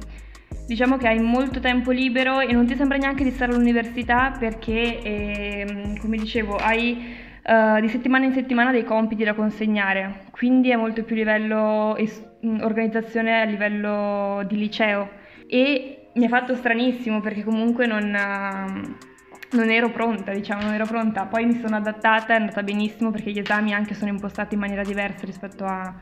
diciamo 0.65 0.97
che 0.97 1.07
hai 1.07 1.19
molto 1.19 1.59
tempo 1.59 1.91
libero 1.91 2.39
e 2.39 2.53
non 2.53 2.65
ti 2.65 2.75
sembra 2.75 2.97
neanche 2.97 3.23
di 3.23 3.31
stare 3.31 3.51
all'università 3.51 4.35
perché, 4.39 5.01
eh, 5.01 5.97
come 5.99 6.17
dicevo, 6.17 6.55
hai 6.55 7.29
uh, 7.43 7.79
di 7.79 7.89
settimana 7.89 8.25
in 8.25 8.33
settimana 8.33 8.71
dei 8.71 8.83
compiti 8.83 9.23
da 9.23 9.33
consegnare, 9.33 10.25
quindi 10.31 10.69
è 10.69 10.75
molto 10.75 11.03
più 11.03 11.15
livello 11.15 11.95
es- 11.95 12.23
mm, 12.45 12.61
organizzazione 12.61 13.41
a 13.41 13.45
livello 13.45 14.43
di 14.47 14.57
liceo. 14.57 15.09
E 15.47 16.09
mi 16.13 16.25
ha 16.25 16.29
fatto 16.29 16.55
stranissimo 16.55 17.21
perché 17.21 17.43
comunque 17.43 17.85
non, 17.87 18.03
uh, 18.03 19.55
non 19.55 19.69
ero 19.69 19.89
pronta, 19.91 20.31
diciamo, 20.33 20.63
non 20.63 20.73
ero 20.73 20.85
pronta, 20.85 21.25
poi 21.25 21.45
mi 21.45 21.59
sono 21.59 21.75
adattata, 21.75 22.33
è 22.33 22.37
andata 22.37 22.63
benissimo 22.63 23.11
perché 23.11 23.31
gli 23.31 23.39
esami 23.39 23.73
anche 23.73 23.93
sono 23.93 24.11
impostati 24.11 24.53
in 24.53 24.59
maniera 24.59 24.83
diversa 24.83 25.25
rispetto 25.25 25.65
a 25.65 25.95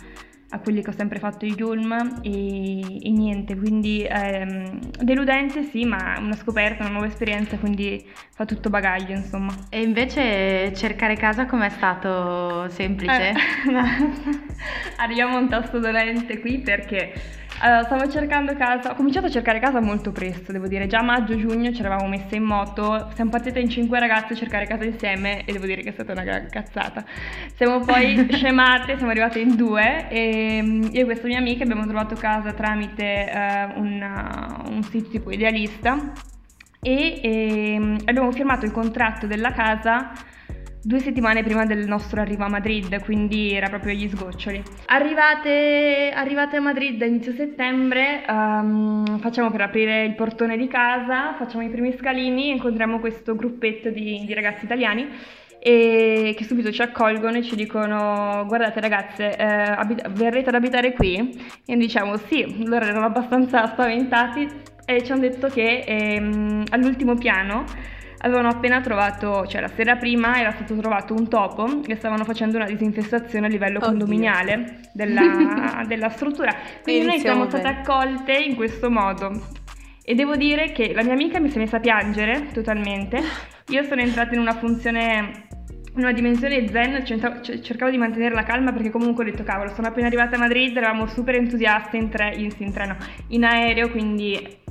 a 0.51 0.59
quelli 0.59 0.81
che 0.81 0.89
ho 0.89 0.93
sempre 0.93 1.19
fatto 1.19 1.45
i 1.45 1.53
Yulm 1.55 2.21
e, 2.23 3.05
e 3.05 3.09
niente, 3.11 3.55
quindi 3.55 4.05
ehm, 4.09 4.79
deludente 5.01 5.63
sì, 5.63 5.85
ma 5.85 6.15
una 6.19 6.35
scoperta, 6.35 6.83
una 6.83 6.91
nuova 6.91 7.07
esperienza, 7.07 7.57
quindi 7.57 8.03
fa 8.31 8.45
tutto 8.45 8.69
bagaglio 8.69 9.15
insomma. 9.15 9.53
E 9.69 9.81
invece 9.81 10.73
cercare 10.73 11.15
casa 11.15 11.45
com'è 11.45 11.69
stato 11.69 12.67
semplice? 12.69 13.29
Eh, 13.29 13.33
Arriviamo 14.97 15.37
a 15.37 15.39
un 15.39 15.49
tasto 15.49 15.79
dolente 15.79 16.39
qui 16.39 16.59
perché 16.59 17.13
allora, 17.57 17.83
stavo 17.83 18.09
cercando 18.09 18.55
casa, 18.55 18.91
ho 18.91 18.95
cominciato 18.95 19.25
a 19.25 19.29
cercare 19.29 19.59
casa 19.59 19.81
molto 19.81 20.11
presto, 20.11 20.51
devo 20.51 20.67
dire, 20.67 20.87
già 20.87 21.01
maggio-giugno 21.01 21.73
ci 21.73 21.81
eravamo 21.81 22.07
messe 22.07 22.35
in 22.35 22.43
moto, 22.43 23.09
siamo 23.15 23.31
partite 23.31 23.59
in 23.59 23.69
cinque 23.69 23.99
ragazze 23.99 24.33
a 24.33 24.35
cercare 24.35 24.65
casa 24.65 24.85
insieme 24.85 25.43
e 25.43 25.51
devo 25.51 25.65
dire 25.65 25.81
che 25.81 25.89
è 25.89 25.91
stata 25.91 26.13
una 26.13 26.23
gran 26.23 26.47
cazzata. 26.49 27.03
Siamo 27.55 27.79
poi 27.79 28.27
scemate, 28.31 28.95
siamo 28.95 29.11
arrivate 29.11 29.39
in 29.39 29.55
due 29.55 30.07
e 30.09 30.61
mm, 30.61 30.83
io 30.91 31.01
e 31.01 31.05
questa 31.05 31.27
mia 31.27 31.39
amica 31.39 31.63
abbiamo 31.63 31.85
trovato 31.85 32.15
casa 32.15 32.53
tramite 32.53 33.29
uh, 33.29 33.79
una, 33.79 34.61
un 34.67 34.81
sito 34.83 35.09
tipo 35.09 35.31
idealista 35.31 36.13
e, 36.81 37.19
e 37.21 37.77
mm, 37.77 37.95
abbiamo 38.05 38.31
firmato 38.31 38.65
il 38.65 38.71
contratto 38.71 39.27
della 39.27 39.51
casa 39.51 40.11
due 40.81 40.99
settimane 40.99 41.43
prima 41.43 41.65
del 41.65 41.87
nostro 41.87 42.21
arrivo 42.21 42.45
a 42.45 42.49
Madrid, 42.49 43.01
quindi 43.03 43.53
era 43.53 43.67
proprio 43.69 43.91
agli 43.93 44.07
sgoccioli. 44.07 44.63
Arrivate, 44.87 46.11
arrivate 46.13 46.57
a 46.57 46.61
Madrid 46.61 47.01
a 47.01 47.05
inizio 47.05 47.33
settembre, 47.33 48.23
um, 48.27 49.19
facciamo 49.19 49.51
per 49.51 49.61
aprire 49.61 50.05
il 50.05 50.15
portone 50.15 50.57
di 50.57 50.67
casa, 50.67 51.35
facciamo 51.37 51.63
i 51.63 51.69
primi 51.69 51.95
scalini, 51.97 52.49
incontriamo 52.49 52.99
questo 52.99 53.35
gruppetto 53.35 53.89
di, 53.89 54.23
di 54.25 54.33
ragazzi 54.33 54.65
italiani 54.65 55.07
e 55.61 56.33
che 56.37 56.45
subito 56.45 56.71
ci 56.71 56.81
accolgono 56.81 57.37
e 57.37 57.43
ci 57.43 57.55
dicono 57.57 58.45
guardate 58.47 58.79
ragazze 58.79 59.35
eh, 59.35 59.43
abit- 59.43 60.09
verrete 60.11 60.47
ad 60.47 60.55
abitare 60.55 60.93
qui 60.93 61.17
e 61.17 61.75
noi 61.75 61.79
diciamo 61.79 62.15
sì 62.15 62.63
loro 62.65 62.85
erano 62.85 63.05
abbastanza 63.05 63.67
spaventati 63.67 64.47
e 64.85 65.03
ci 65.03 65.11
hanno 65.11 65.21
detto 65.21 65.49
che 65.49 65.83
ehm, 65.85 66.63
all'ultimo 66.69 67.15
piano 67.15 67.65
avevano 68.21 68.49
appena 68.49 68.81
trovato, 68.81 69.45
cioè 69.47 69.61
la 69.61 69.69
sera 69.69 69.95
prima 69.95 70.39
era 70.39 70.51
stato 70.51 70.75
trovato 70.75 71.13
un 71.13 71.27
topo 71.27 71.81
e 71.85 71.95
stavano 71.95 72.23
facendo 72.23 72.57
una 72.57 72.65
disinfestazione 72.65 73.45
a 73.45 73.49
livello 73.49 73.77
Oddio. 73.77 73.89
condominiale 73.89 74.81
della, 74.93 75.83
della, 75.87 76.09
struttura. 76.09 76.53
Quindi 76.81 77.05
noi 77.05 77.19
siamo 77.19 77.45
state 77.47 77.67
accolte 77.67 78.33
in 78.33 78.55
questo 78.55 78.89
modo. 78.89 79.31
E 80.03 80.15
devo 80.15 80.35
dire 80.35 80.71
che 80.71 80.93
la 80.93 81.03
mia 81.03 81.13
amica 81.13 81.39
mi 81.39 81.49
si 81.49 81.57
è 81.57 81.59
messa 81.59 81.77
a 81.77 81.79
piangere 81.79 82.47
totalmente. 82.51 83.21
Io 83.67 83.83
sono 83.83 84.01
entrata 84.01 84.33
in 84.33 84.39
una 84.39 84.53
funzione 84.53 85.47
in 85.95 86.05
una 86.05 86.13
dimensione 86.13 86.67
zen, 86.69 87.03
cercavo 87.03 87.91
di 87.91 87.97
mantenere 87.97 88.33
la 88.33 88.43
calma 88.43 88.71
perché 88.71 88.89
comunque 88.89 89.23
ho 89.23 89.29
detto 89.29 89.43
cavolo, 89.43 89.73
sono 89.73 89.87
appena 89.87 90.07
arrivata 90.07 90.35
a 90.35 90.39
Madrid, 90.39 90.75
eravamo 90.77 91.07
super 91.07 91.35
entusiaste 91.35 91.97
in, 91.97 92.09
tre, 92.09 92.33
in, 92.35 92.49
in 92.57 92.71
treno, 92.71 92.95
in 93.29 93.43
aereo, 93.43 93.89
quindi 93.89 94.31
che- 94.31 94.68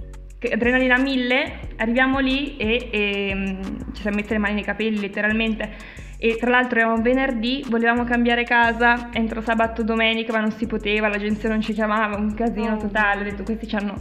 adrenalina 0.52 0.94
a 0.94 0.98
mille, 1.00 1.60
arriviamo 1.76 2.18
lì 2.20 2.56
e, 2.56 2.88
e 2.90 3.34
mm, 3.34 3.62
ci 3.92 4.02
siamo 4.02 4.16
messe 4.16 4.32
le 4.34 4.38
mani 4.38 4.54
nei 4.54 4.64
capelli 4.64 5.00
letteralmente. 5.00 5.96
E 6.20 6.36
tra 6.36 6.50
l'altro 6.50 6.80
era 6.80 6.92
un 6.92 7.00
venerdì, 7.00 7.64
volevamo 7.68 8.04
cambiare 8.04 8.42
casa, 8.44 9.10
entro 9.12 9.40
sabato 9.40 9.82
domenica, 9.84 10.32
ma 10.32 10.40
non 10.40 10.50
si 10.50 10.66
poteva, 10.66 11.08
l'agenzia 11.08 11.48
non 11.48 11.60
ci 11.60 11.72
chiamava, 11.72 12.16
un 12.16 12.34
casino 12.34 12.74
Oh. 12.74 12.76
totale. 12.76 13.20
Ho 13.20 13.24
detto 13.24 13.44
questi 13.44 13.66
ci 13.68 13.76
hanno 13.76 14.00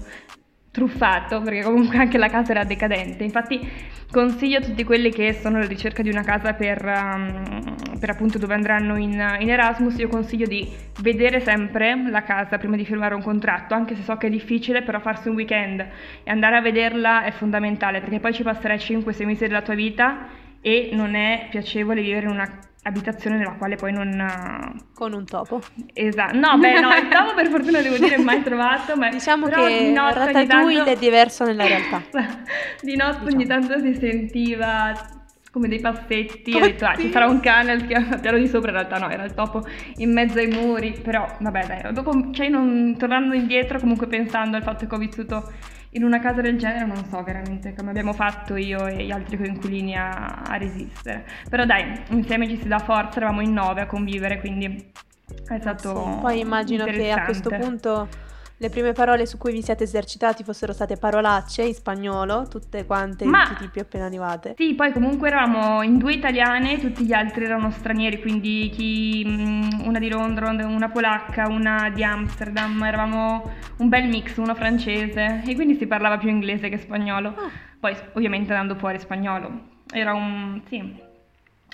truffato 0.77 1.41
perché 1.41 1.63
comunque 1.63 1.97
anche 1.97 2.19
la 2.19 2.29
casa 2.29 2.51
era 2.51 2.63
decadente. 2.63 3.23
Infatti 3.23 3.67
consiglio 4.11 4.59
a 4.59 4.61
tutti 4.61 4.83
quelli 4.83 5.09
che 5.11 5.33
sono 5.33 5.57
alla 5.57 5.65
ricerca 5.65 6.03
di 6.03 6.09
una 6.09 6.21
casa 6.21 6.53
per, 6.53 6.85
um, 6.85 7.75
per 7.99 8.11
appunto 8.11 8.37
dove 8.37 8.53
andranno 8.53 8.95
in, 8.95 9.13
in 9.39 9.49
Erasmus, 9.49 9.97
io 9.97 10.07
consiglio 10.07 10.45
di 10.45 10.69
vedere 11.01 11.39
sempre 11.39 12.07
la 12.09 12.21
casa 12.21 12.59
prima 12.59 12.75
di 12.75 12.85
firmare 12.85 13.15
un 13.15 13.23
contratto, 13.23 13.73
anche 13.73 13.95
se 13.95 14.03
so 14.03 14.17
che 14.17 14.27
è 14.27 14.29
difficile, 14.29 14.83
però 14.83 14.99
farsi 14.99 15.29
un 15.29 15.35
weekend 15.35 15.79
e 15.79 16.29
andare 16.29 16.57
a 16.57 16.61
vederla 16.61 17.23
è 17.23 17.31
fondamentale 17.31 17.99
perché 17.99 18.19
poi 18.19 18.33
ci 18.33 18.43
passerai 18.43 18.77
5-6 18.77 19.25
mesi 19.25 19.47
della 19.47 19.63
tua 19.63 19.73
vita 19.73 20.27
e 20.61 20.91
non 20.93 21.15
è 21.15 21.47
piacevole 21.49 22.01
vivere 22.01 22.27
in 22.27 22.33
una 22.33 22.59
abitazione 22.87 23.37
nella 23.37 23.53
quale 23.53 23.75
poi 23.75 23.91
non... 23.93 24.81
Con 24.93 25.13
un 25.13 25.25
topo. 25.25 25.61
Esatto, 25.93 26.37
no, 26.37 26.57
beh, 26.57 26.79
no, 26.79 26.95
il 26.95 27.07
topo 27.09 27.33
per 27.35 27.47
fortuna 27.49 27.81
devo 27.81 27.97
dire 27.97 28.17
mai 28.17 28.41
trovato, 28.43 28.95
ma 28.95 29.09
Diciamo 29.09 29.47
però 29.47 29.65
che 29.65 29.77
di 29.79 29.91
notte 29.93 30.19
ogni 30.19 30.33
Ratatouille 30.33 30.75
tanto- 30.77 30.91
è 30.91 30.95
diverso 30.97 31.45
nella 31.45 31.65
realtà. 31.67 32.01
di 32.81 32.95
notte 32.95 33.19
Diciamo. 33.19 33.35
ogni 33.35 33.45
tanto 33.45 33.79
si 33.79 33.93
sentiva 33.95 34.93
come 35.51 35.69
dei 35.69 35.79
passetti, 35.79 36.53
ho 36.53 36.57
Oddio. 36.57 36.67
detto 36.67 36.85
ah 36.85 36.95
ci 36.95 37.09
sarà 37.11 37.25
un 37.27 37.39
cane 37.39 37.71
al 37.71 37.83
piano 37.83 38.37
di 38.37 38.47
sopra, 38.47 38.69
in 38.69 38.75
realtà 38.75 38.97
no, 38.99 39.09
era 39.09 39.23
il 39.23 39.33
topo 39.33 39.65
in 39.97 40.11
mezzo 40.13 40.37
ai 40.37 40.47
muri, 40.47 40.91
però 41.01 41.25
vabbè 41.39 41.65
dai, 41.65 41.93
dopo, 41.93 42.29
cioè 42.31 42.47
non, 42.49 42.95
tornando 42.97 43.33
indietro 43.33 43.79
comunque 43.79 44.05
pensando 44.05 44.55
al 44.57 44.61
fatto 44.61 44.85
che 44.85 44.93
ho 44.93 44.99
vissuto 44.99 45.51
in 45.91 46.03
una 46.03 46.19
casa 46.19 46.41
del 46.41 46.57
genere 46.57 46.85
non 46.85 47.05
so 47.05 47.23
veramente 47.23 47.73
come 47.73 47.89
abbiamo 47.89 48.13
fatto 48.13 48.55
io 48.55 48.87
e 48.87 49.05
gli 49.05 49.11
altri 49.11 49.37
coinquilini 49.37 49.95
a, 49.95 50.41
a 50.45 50.57
resistere, 50.57 51.25
però 51.49 51.65
dai, 51.65 52.01
insieme 52.09 52.47
ci 52.47 52.57
si 52.57 52.67
dà 52.67 52.79
forza, 52.79 53.17
eravamo 53.17 53.41
in 53.41 53.53
nove 53.53 53.81
a 53.81 53.85
convivere, 53.85 54.39
quindi 54.39 54.91
è 55.47 55.59
stato 55.59 56.03
Sì, 56.03 56.19
Poi 56.21 56.39
immagino 56.39 56.85
che 56.85 57.11
a 57.11 57.23
questo 57.23 57.49
punto 57.49 58.07
le 58.59 58.69
prime 58.69 58.91
parole 58.93 59.25
su 59.25 59.37
cui 59.37 59.51
vi 59.51 59.61
siete 59.61 59.83
esercitati 59.83 60.43
fossero 60.43 60.73
state 60.73 60.97
parolacce 60.97 61.61
in 61.63 61.73
spagnolo, 61.73 62.47
tutte 62.47 62.85
quante 62.85 63.25
Ma- 63.25 63.47
di 63.49 63.65
tipi 63.65 63.79
appena 63.79 64.05
arrivate. 64.05 64.55
Sì, 64.57 64.73
poi 64.73 64.91
comunque 64.91 65.27
eravamo 65.27 65.83
in 65.83 65.97
due 65.97 66.13
italiane, 66.13 66.79
tutti 66.79 67.05
gli 67.05 67.13
altri 67.13 67.45
erano 67.45 67.69
stranieri, 67.69 68.19
quindi 68.19 68.69
chi, 68.73 69.23
mm, 69.27 69.85
una 69.85 69.99
di 69.99 70.09
Londra, 70.09 70.49
una 70.49 70.89
polacca, 70.89 71.47
una 71.47 71.89
di 71.89 72.03
Amsterdam, 72.03 72.81
eravamo 72.83 73.51
un 73.77 73.89
bel 73.89 74.07
mix, 74.07 74.37
uno 74.37 74.55
francese 74.55 75.43
e 75.45 75.53
quindi 75.53 75.75
si 75.75 75.85
parlava 75.85 76.17
più 76.17 76.29
inglese 76.29 76.69
che 76.69 76.77
spagnolo. 76.77 77.29
Ah. 77.29 77.49
Poi 77.79 77.95
ovviamente 78.13 78.53
andando 78.53 78.75
fuori 78.75 78.99
spagnolo. 78.99 79.75
Era 79.91 80.13
un, 80.13 80.61
sì, 80.67 80.77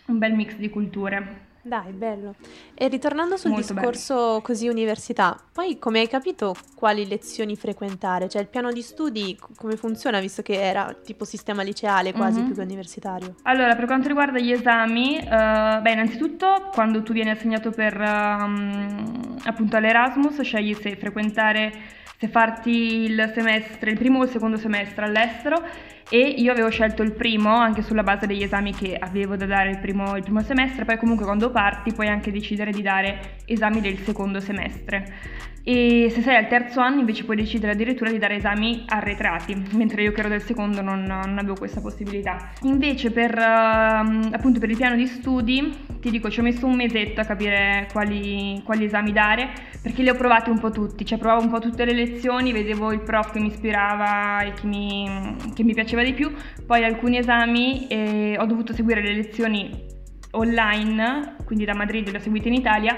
un 0.08 0.18
bel 0.18 0.34
mix 0.34 0.56
di 0.56 0.70
culture. 0.70 1.52
Dai, 1.66 1.94
bello. 1.94 2.36
E 2.74 2.90
ritornando 2.90 3.38
sul 3.38 3.52
Molto 3.52 3.74
discorso 3.74 4.42
così 4.44 4.68
università, 4.68 5.40
poi 5.54 5.80
come 5.80 6.02
hai 6.02 6.10
capito 6.10 6.54
quali 6.76 7.08
lezioni 7.08 7.56
frequentare? 7.56 8.28
Cioè 8.28 8.42
il 8.42 8.50
piano 8.50 8.70
di 8.74 8.82
studi 8.82 9.40
come 9.56 9.78
funziona 9.78 10.20
visto 10.20 10.42
che 10.42 10.60
era 10.62 10.94
tipo 11.02 11.24
sistema 11.24 11.62
liceale 11.64 12.12
quasi 12.12 12.40
Mhm. 12.40 12.46
più 12.48 12.56
che 12.56 12.62
universitario? 12.62 13.36
Allora, 13.44 13.76
per 13.76 13.86
quanto 13.86 14.10
riguarda 14.10 14.40
gli 14.40 14.52
esami, 14.52 15.18
eh, 15.18 15.80
beh, 15.82 15.92
innanzitutto 15.92 16.70
quando 16.74 17.02
tu 17.02 17.14
vieni 17.14 17.30
assegnato 17.30 17.70
per 17.72 17.96
ehm, 18.00 19.38
appunto 19.46 19.78
all'Erasmus, 19.78 20.42
scegli 20.42 20.74
se 20.74 20.98
frequentare, 20.98 21.72
se 22.18 22.28
farti 22.28 23.04
il 23.04 23.32
semestre, 23.34 23.92
il 23.92 23.98
primo 23.98 24.20
o 24.20 24.24
il 24.24 24.30
secondo 24.30 24.58
semestre 24.58 25.06
all'estero 25.06 25.62
e 26.10 26.20
io 26.20 26.52
avevo 26.52 26.70
scelto 26.70 27.02
il 27.02 27.14
primo 27.14 27.50
anche 27.50 27.82
sulla 27.82 28.04
base 28.04 28.28
degli 28.28 28.44
esami 28.44 28.74
che 28.74 28.96
avevo 28.98 29.36
da 29.36 29.46
dare 29.46 29.72
il 29.72 29.80
primo, 29.80 30.16
il 30.16 30.24
primo 30.24 30.42
semestre, 30.42 30.86
poi 30.86 30.98
comunque 30.98 31.26
quando 31.26 31.50
parti 31.50 31.92
puoi 31.94 32.08
anche 32.08 32.32
decidere 32.32 32.72
di 32.72 32.82
dare 32.82 33.38
esami 33.46 33.82
del 33.82 33.98
secondo 34.00 34.40
semestre. 34.40 35.52
E 35.66 36.10
se 36.10 36.22
sei 36.22 36.36
al 36.36 36.50
terzo 36.50 36.82
anno 36.82 37.00
invece 37.00 37.24
puoi 37.24 37.38
decidere 37.38 37.72
addirittura 37.72 38.12
di 38.12 38.18
dare 38.18 38.36
esami 38.36 38.84
arretrati, 38.86 39.56
mentre 39.72 40.04
io 40.04 40.12
che 40.12 40.20
ero 40.20 40.28
del 40.28 40.42
secondo 40.42 40.82
non, 40.82 41.04
non 41.04 41.38
avevo 41.38 41.56
questa 41.56 41.80
possibilità. 41.80 42.52
Invece 42.64 43.12
per, 43.12 43.32
ehm, 43.38 44.32
appunto 44.34 44.60
per 44.60 44.70
il 44.70 44.76
piano 44.76 44.98
di 44.98 45.08
studi, 45.08 45.74
ti 46.02 46.12
dico, 46.12 46.30
ci 46.30 46.42
ho 46.42 46.44
messo 46.44 46.66
un 46.66 46.76
mesetto 46.76 47.22
a 47.22 47.24
capire 47.24 47.88
quali, 47.94 48.62
quali 48.66 48.84
esami 48.84 49.14
dare, 49.14 49.52
perché 49.82 50.02
li 50.02 50.10
ho 50.10 50.16
provati 50.16 50.50
un 50.50 50.60
po' 50.60 50.70
tutti, 50.70 51.06
cioè 51.06 51.18
provavo 51.18 51.42
un 51.42 51.50
po' 51.50 51.60
tutte 51.60 51.86
le 51.86 51.94
lezioni, 51.94 52.52
vedevo 52.52 52.92
il 52.92 53.00
prof 53.00 53.32
che 53.32 53.40
mi 53.40 53.48
ispirava 53.48 54.42
e 54.42 54.52
che 54.52 54.68
mi, 54.68 55.10
che 55.54 55.64
mi 55.64 55.74
piaceva 55.74 56.04
di 56.04 56.12
più, 56.12 56.30
poi 56.68 56.84
alcuni 56.84 57.20
esami 57.20 57.88
eh, 57.88 58.36
ho 58.38 58.46
dovuto 58.46 58.74
seguire 58.74 59.02
le 59.02 59.14
lezioni 59.14 59.92
online, 60.32 61.36
quindi 61.46 61.64
da 61.64 61.74
Madrid 61.74 62.10
le 62.10 62.18
ho 62.18 62.22
seguite 62.22 62.50
in 62.50 62.56
Italia 62.56 62.98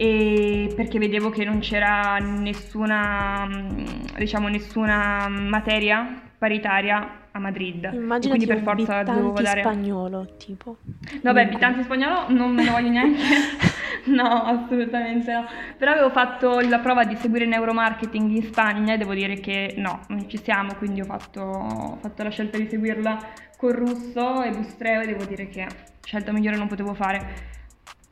e 0.00 0.72
perché 0.74 0.98
vedevo 0.98 1.28
che 1.28 1.44
non 1.44 1.58
c'era 1.58 2.16
nessuna, 2.16 3.46
mm, 3.46 3.84
diciamo, 4.16 4.48
nessuna 4.48 5.28
materia 5.28 6.22
paritaria 6.38 7.26
a 7.30 7.38
Madrid. 7.38 7.90
Immaginati 7.92 8.28
quindi 8.28 8.46
per 8.46 8.62
forza 8.62 9.02
dovevo 9.02 9.32
dare... 9.32 9.60
spagnolo, 9.60 10.36
tipo. 10.38 10.78
No, 11.20 11.34
beh. 11.34 11.48
Bitanti 11.48 11.82
spagnolo 11.82 12.30
non 12.30 12.50
me 12.54 12.64
lo 12.64 12.70
voglio 12.70 12.88
neanche. 12.88 13.20
no, 14.08 14.24
assolutamente 14.24 15.30
no. 15.34 15.44
Però 15.76 15.92
avevo 15.92 16.08
fatto 16.08 16.60
la 16.60 16.78
prova 16.78 17.04
di 17.04 17.16
seguire 17.16 17.44
neuromarketing 17.44 18.30
in 18.30 18.42
Spagna 18.44 18.94
e 18.94 18.96
devo 18.96 19.12
dire 19.12 19.38
che 19.38 19.74
no, 19.76 20.00
non 20.08 20.26
ci 20.30 20.38
siamo, 20.38 20.76
quindi 20.76 21.02
ho 21.02 21.04
fatto, 21.04 21.42
ho 21.42 21.98
fatto 22.00 22.22
la 22.22 22.30
scelta 22.30 22.56
di 22.56 22.66
seguirla 22.70 23.18
con 23.58 23.72
russo 23.72 24.42
e 24.44 24.50
bustreo 24.50 25.02
e 25.02 25.06
devo 25.08 25.26
dire 25.26 25.50
che 25.50 25.66
scelta 26.02 26.32
migliore 26.32 26.56
non 26.56 26.68
potevo 26.68 26.94
fare. 26.94 27.49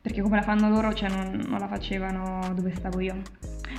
Perché 0.09 0.23
come 0.23 0.37
la 0.37 0.41
fanno 0.41 0.69
loro, 0.69 0.91
cioè 0.91 1.07
non, 1.07 1.39
non 1.47 1.59
la 1.59 1.67
facevano 1.67 2.51
dove 2.55 2.73
stavo 2.73 2.99
io. 2.99 3.21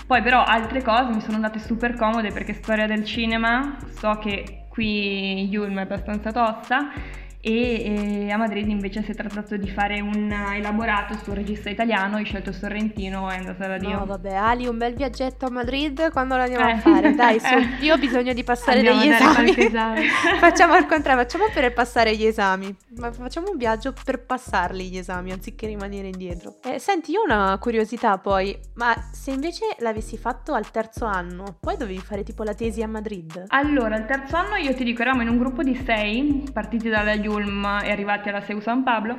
Poi 0.06 0.22
però 0.22 0.44
altre 0.44 0.80
cose 0.80 1.12
mi 1.12 1.20
sono 1.20 1.34
andate 1.34 1.58
super 1.58 1.96
comode 1.96 2.30
perché 2.30 2.52
storia 2.52 2.86
del 2.86 3.04
cinema, 3.04 3.76
so 3.98 4.16
che 4.18 4.66
qui 4.68 5.48
Yulm 5.48 5.78
è 5.78 5.82
abbastanza 5.82 6.30
tosta 6.30 6.92
e, 7.40 8.26
e 8.26 8.30
a 8.30 8.36
Madrid 8.36 8.68
invece 8.68 9.02
si 9.02 9.10
è 9.12 9.14
trattato 9.14 9.56
di 9.56 9.68
fare 9.68 10.00
un 10.00 10.30
elaborato 10.30 11.16
sul 11.22 11.34
regista 11.34 11.70
italiano, 11.70 12.18
ho 12.18 12.22
scelto 12.24 12.52
Sorrentino 12.52 13.30
e 13.30 13.34
è 13.34 13.38
andata 13.38 13.66
da 13.66 13.78
Dio. 13.78 13.98
No, 13.98 14.04
vabbè, 14.06 14.34
Ali, 14.34 14.66
un 14.66 14.78
bel 14.78 14.94
viaggetto 14.94 15.46
a 15.46 15.50
Madrid 15.50 16.10
quando 16.10 16.36
lo 16.36 16.42
andiamo 16.42 16.66
Eh. 16.68 16.72
a 16.72 16.78
fare? 16.78 17.14
Dai, 17.14 17.40
su, 17.40 17.46
Eh. 17.54 17.66
io 17.84 17.94
ho 17.94 17.98
bisogno 17.98 18.32
di 18.32 18.44
passare 18.44 18.78
Andiamo 18.86 19.00
degli 19.44 19.60
esami. 19.64 20.08
facciamo 20.38 20.74
al 20.74 20.86
contrario, 20.86 21.22
facciamo 21.22 21.44
per 21.52 21.72
passare 21.72 22.16
gli 22.16 22.24
esami. 22.24 22.74
Ma 22.96 23.10
facciamo 23.12 23.50
un 23.50 23.56
viaggio 23.56 23.94
per 24.04 24.24
passarli 24.24 24.88
gli 24.90 24.98
esami 24.98 25.32
anziché 25.32 25.66
rimanere 25.66 26.08
indietro. 26.08 26.56
Eh, 26.64 26.78
senti, 26.78 27.12
io 27.12 27.20
ho 27.20 27.24
una 27.24 27.56
curiosità 27.58 28.18
poi, 28.18 28.56
ma 28.74 28.94
se 29.12 29.30
invece 29.30 29.64
l'avessi 29.78 30.16
fatto 30.18 30.52
al 30.54 30.70
terzo 30.70 31.04
anno, 31.04 31.56
poi 31.58 31.76
dovevi 31.76 31.98
fare 32.00 32.22
tipo 32.22 32.42
la 32.42 32.54
tesi 32.54 32.82
a 32.82 32.88
Madrid? 32.88 33.44
Allora, 33.48 33.96
il 33.96 34.06
terzo 34.06 34.36
anno 34.36 34.56
io 34.56 34.74
ti 34.74 34.84
dico, 34.84 35.02
eravamo 35.02 35.22
in 35.22 35.28
un 35.28 35.38
gruppo 35.38 35.62
di 35.62 35.74
sei, 35.84 36.44
partiti 36.52 36.88
dalla 36.88 37.16
Yulm 37.30 37.64
e 37.82 37.90
arrivati 37.90 38.28
alla 38.28 38.40
Seu 38.40 38.60
San 38.60 38.82
Pablo, 38.82 39.18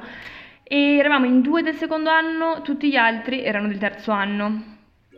e 0.63 0.97
eravamo 0.97 1.25
in 1.25 1.41
due 1.41 1.63
del 1.63 1.75
secondo 1.75 2.09
anno, 2.09 2.61
tutti 2.61 2.89
gli 2.89 2.95
altri 2.95 3.43
erano 3.43 3.67
del 3.67 3.77
terzo 3.77 4.11
anno. 4.11 4.69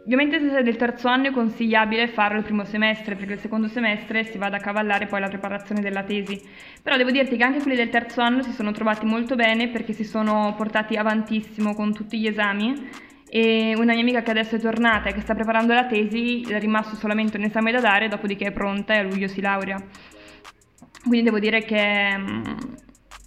Ovviamente 0.05 0.39
se 0.39 0.49
sei 0.49 0.63
del 0.63 0.75
terzo 0.75 1.07
anno 1.07 1.27
è 1.27 1.31
consigliabile 1.31 2.09
farlo 2.09 2.37
il 2.37 2.43
primo 2.43 2.65
semestre, 2.65 3.15
perché 3.15 3.33
il 3.33 3.39
secondo 3.39 3.67
semestre 3.67 4.25
si 4.25 4.37
va 4.37 4.47
ad 4.47 4.53
accavallare 4.53 5.05
poi 5.05 5.21
la 5.21 5.29
preparazione 5.29 5.79
della 5.79 6.03
tesi. 6.03 6.41
Però 6.81 6.97
devo 6.97 7.09
dirti 7.09 7.37
che 7.37 7.43
anche 7.43 7.61
quelli 7.61 7.77
del 7.77 7.89
terzo 7.89 8.19
anno 8.19 8.43
si 8.43 8.51
sono 8.51 8.71
trovati 8.71 9.05
molto 9.05 9.35
bene 9.35 9.69
perché 9.69 9.93
si 9.93 10.03
sono 10.03 10.53
portati 10.57 10.97
avantissimo 10.97 11.73
con 11.73 11.93
tutti 11.93 12.19
gli 12.19 12.27
esami 12.27 12.89
e 13.29 13.73
una 13.77 13.93
mia 13.93 14.01
amica 14.01 14.21
che 14.21 14.29
adesso 14.29 14.57
è 14.57 14.59
tornata 14.59 15.09
e 15.09 15.13
che 15.13 15.21
sta 15.21 15.33
preparando 15.33 15.73
la 15.73 15.85
tesi 15.85 16.41
è 16.41 16.59
rimasto 16.59 16.95
solamente 16.95 17.37
un 17.37 17.43
esame 17.43 17.71
da 17.71 17.79
dare, 17.79 18.07
dopodiché 18.07 18.47
è 18.47 18.51
pronta 18.51 18.93
e 18.93 18.97
a 18.97 19.03
luglio 19.03 19.27
si 19.27 19.39
laurea. 19.39 19.77
Quindi 21.03 21.23
devo 21.23 21.39
dire 21.39 21.63
che, 21.63 22.17
mm, 22.17 22.43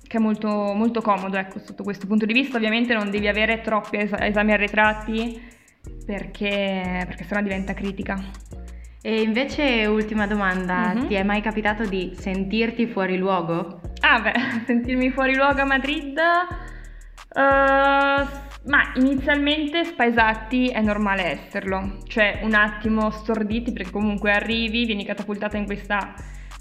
che 0.06 0.16
è 0.16 0.20
molto, 0.20 0.48
molto 0.48 1.00
comodo 1.02 1.36
ecco, 1.36 1.58
sotto 1.58 1.82
questo 1.82 2.06
punto 2.06 2.24
di 2.26 2.32
vista. 2.32 2.56
Ovviamente 2.56 2.94
non 2.94 3.10
devi 3.10 3.28
avere 3.28 3.60
troppi 3.60 3.96
es- 3.98 4.12
esami 4.18 4.52
arretrati 4.52 5.40
perché, 6.04 7.04
perché 7.06 7.24
sennò 7.24 7.42
diventa 7.42 7.74
critica. 7.74 8.18
E 9.02 9.20
invece, 9.22 9.86
ultima 9.86 10.26
domanda, 10.26 10.92
Mhm. 10.94 11.06
ti 11.06 11.14
è 11.14 11.22
mai 11.22 11.40
capitato 11.40 11.84
di 11.84 12.12
sentirti 12.18 12.86
fuori 12.86 13.16
luogo? 13.16 13.80
Ah 14.00 14.20
beh, 14.20 14.32
sentirmi 14.66 15.10
fuori 15.10 15.34
luogo 15.36 15.60
a 15.60 15.64
Madrid... 15.64 16.18
eh, 16.18 18.44
ma 18.68 18.90
inizialmente 18.96 19.84
spaesati 19.84 20.68
è 20.70 20.80
normale 20.80 21.22
esserlo, 21.32 21.98
cioè 22.08 22.40
un 22.42 22.54
attimo 22.54 23.10
storditi 23.10 23.72
perché 23.72 23.92
comunque 23.92 24.32
arrivi, 24.32 24.86
vieni 24.86 25.04
catapultata 25.04 25.56
in 25.56 25.66
questa 25.66 26.14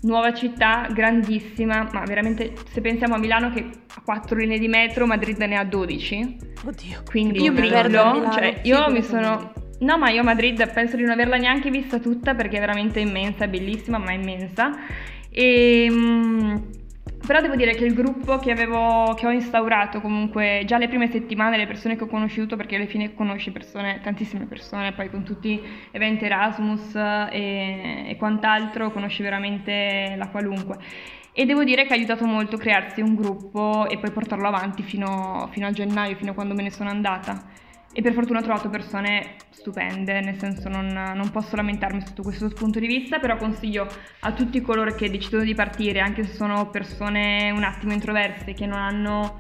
nuova 0.06 0.34
città, 0.34 0.88
grandissima, 0.91 1.89
ma 1.91 2.04
veramente 2.06 2.54
se 2.72 2.82
pensiamo 2.82 3.15
a 3.15 3.18
Milano 3.18 3.52
che 3.52 3.68
ha 3.94 4.02
4 4.04 4.38
linee 4.38 4.60
di 4.60 4.68
metro, 4.68 5.06
Madrid 5.06 5.38
ne 5.38 5.58
ha 5.58 5.63
12. 5.63 6.38
Oddio. 6.65 7.04
Quindi 7.06 7.41
Io 7.41 7.52
mi 7.52 7.68
perdo 7.68 8.30
cioè 8.32 8.62
io 8.63 8.89
mi 8.89 9.04
sono 9.04 9.54
No, 9.78 9.98
ma 9.98 10.10
io 10.10 10.22
a 10.22 10.24
Madrid 10.24 10.72
penso 10.72 10.96
di 10.96 11.02
non 11.02 11.12
averla 11.12 11.36
neanche 11.36 11.70
vista 11.70 12.00
tutta 12.00 12.34
perché 12.34 12.58
è 12.58 12.60
veramente 12.60 13.02
immensa, 13.02 13.46
bellissima, 13.48 13.98
ma 13.98 14.13
immensa. 14.13 14.72
E, 15.30 15.88
mm, 15.91 16.56
però 17.25 17.41
devo 17.41 17.55
dire 17.55 17.73
che 17.73 17.85
il 17.85 17.93
gruppo 17.93 18.38
che, 18.38 18.51
avevo, 18.51 19.13
che 19.15 19.25
ho 19.25 19.31
instaurato 19.31 19.99
comunque 19.99 20.63
già 20.65 20.77
le 20.77 20.88
prime 20.88 21.09
settimane, 21.09 21.57
le 21.57 21.67
persone 21.67 21.95
che 21.95 22.03
ho 22.03 22.07
conosciuto, 22.07 22.55
perché 22.55 22.75
alla 22.75 22.85
fine 22.85 23.13
conosci 23.13 23.51
persone, 23.51 23.99
tantissime 24.03 24.45
persone, 24.45 24.93
poi 24.93 25.09
con 25.09 25.23
tutti 25.23 25.55
gli 25.55 25.61
eventi 25.91 26.25
Erasmus 26.25 26.95
e, 26.95 28.05
e 28.07 28.15
quant'altro 28.17 28.91
conosci 28.91 29.23
veramente 29.23 30.13
la 30.17 30.27
qualunque. 30.27 30.77
E 31.31 31.45
devo 31.45 31.63
dire 31.63 31.85
che 31.85 31.93
ha 31.93 31.95
aiutato 31.95 32.25
molto 32.25 32.57
crearsi 32.57 33.01
un 33.01 33.15
gruppo 33.15 33.89
e 33.89 33.97
poi 33.97 34.11
portarlo 34.11 34.47
avanti 34.47 34.83
fino, 34.83 35.49
fino 35.51 35.67
a 35.67 35.71
gennaio, 35.71 36.15
fino 36.15 36.31
a 36.31 36.33
quando 36.33 36.53
me 36.53 36.61
ne 36.63 36.71
sono 36.71 36.89
andata. 36.89 37.43
E 37.97 38.01
per 38.01 38.12
fortuna 38.12 38.39
ho 38.39 38.43
trovato 38.43 38.67
persone 38.69 39.36
stupende, 39.51 40.19
nel 40.19 40.38
senso 40.38 40.67
non, 40.67 40.88
non 40.88 41.31
posso 41.31 41.55
lamentarmi 41.55 42.01
sotto 42.05 42.23
questo 42.23 42.49
punto 42.49 42.77
di 42.77 42.88
vista, 42.88 43.19
però 43.19 43.38
consiglio 43.38 43.88
a 44.19 44.34
tutti 44.34 44.60
coloro 44.60 44.93
che 44.95 45.10
decidono 45.10 45.45
di 45.45 45.55
partire, 45.55 46.01
anche 46.01 46.25
se 46.25 46.34
sono 46.34 46.69
persone 46.69 47.51
un 47.51 47.63
attimo 47.63 47.93
introverse, 47.93 48.53
che 48.53 48.65
non 48.65 48.79
hanno 48.79 49.38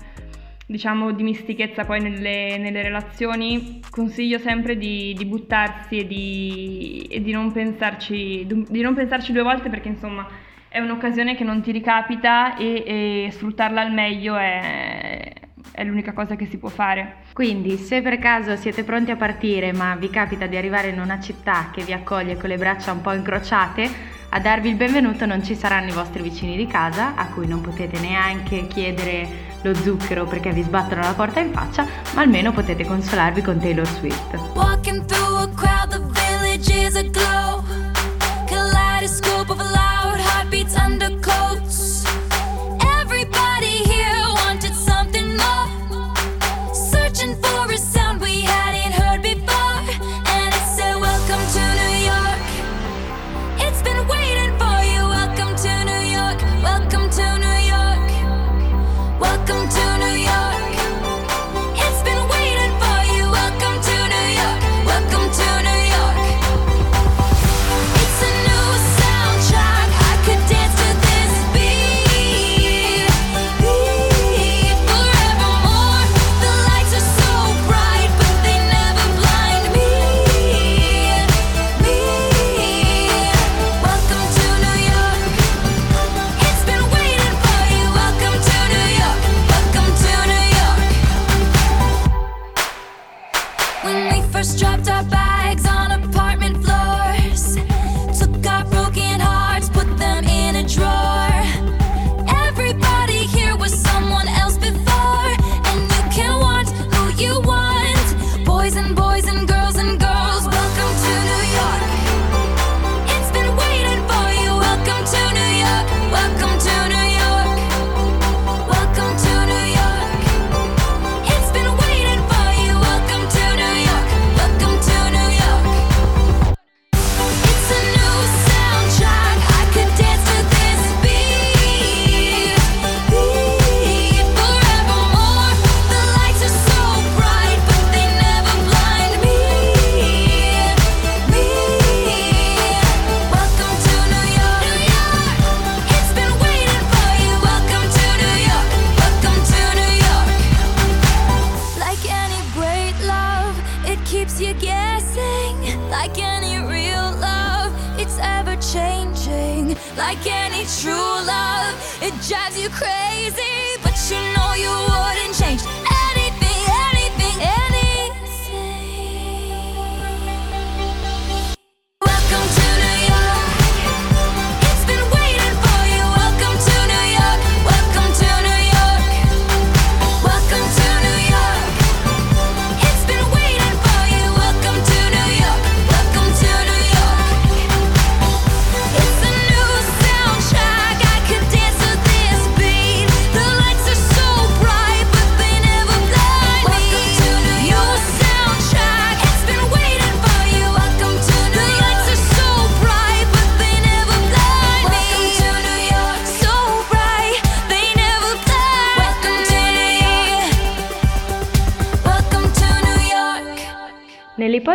diciamo 0.67 1.11
dimistichezza 1.11 1.83
poi 1.83 1.99
nelle, 1.99 2.57
nelle 2.57 2.81
relazioni, 2.81 3.81
consiglio 3.89 4.39
sempre 4.39 4.77
di, 4.77 5.13
di 5.17 5.25
buttarsi 5.25 5.99
e 5.99 6.07
di, 6.07 7.07
e 7.11 7.21
di 7.21 7.33
non 7.33 7.51
pensarci, 7.51 8.47
di 8.47 8.81
non 8.81 8.93
pensarci 8.95 9.33
due 9.33 9.43
volte 9.43 9.69
perché 9.69 9.89
insomma 9.89 10.25
è 10.69 10.79
un'occasione 10.79 11.35
che 11.35 11.43
non 11.43 11.61
ti 11.61 11.73
ricapita 11.73 12.55
e, 12.55 13.25
e 13.25 13.31
sfruttarla 13.31 13.81
al 13.81 13.91
meglio 13.91 14.37
è, 14.37 15.44
è 15.75 15.83
l'unica 15.83 16.13
cosa 16.13 16.35
che 16.35 16.45
si 16.45 16.57
può 16.57 16.69
fare. 16.69 17.17
Quindi, 17.33 17.77
se 17.77 18.01
per 18.01 18.17
caso 18.17 18.55
siete 18.55 18.85
pronti 18.85 19.11
a 19.11 19.17
partire, 19.17 19.73
ma 19.73 19.95
vi 19.95 20.09
capita 20.09 20.45
di 20.45 20.55
arrivare 20.55 20.87
in 20.87 21.01
una 21.01 21.19
città 21.19 21.69
che 21.71 21.83
vi 21.83 21.91
accoglie 21.91 22.37
con 22.37 22.47
le 22.47 22.57
braccia 22.57 22.93
un 22.93 23.01
po' 23.01 23.11
incrociate, 23.11 24.13
a 24.29 24.39
darvi 24.39 24.69
il 24.69 24.75
benvenuto 24.75 25.25
non 25.25 25.43
ci 25.43 25.53
saranno 25.53 25.89
i 25.89 25.93
vostri 25.93 26.21
vicini 26.21 26.55
di 26.55 26.65
casa, 26.65 27.15
a 27.15 27.27
cui 27.27 27.45
non 27.45 27.59
potete 27.59 27.99
neanche 27.99 28.67
chiedere 28.67 29.53
lo 29.63 29.73
zucchero 29.73 30.25
perché 30.25 30.51
vi 30.51 30.61
sbattono 30.61 31.01
la 31.01 31.13
porta 31.13 31.41
in 31.41 31.51
faccia, 31.51 31.85
ma 32.13 32.21
almeno 32.21 32.53
potete 32.53 32.85
consolarvi 32.85 33.41
con 33.41 33.59
Taylor 33.59 33.87
Swift. 33.87 34.33
Walking 34.55 35.03
through 35.05 35.41
a 35.41 35.49
crowd, 35.55 35.89
the 35.89 35.99
village 35.99 36.71
is 36.71 36.95
aglow. 36.95 37.63
Kaleidoscope 38.47 39.54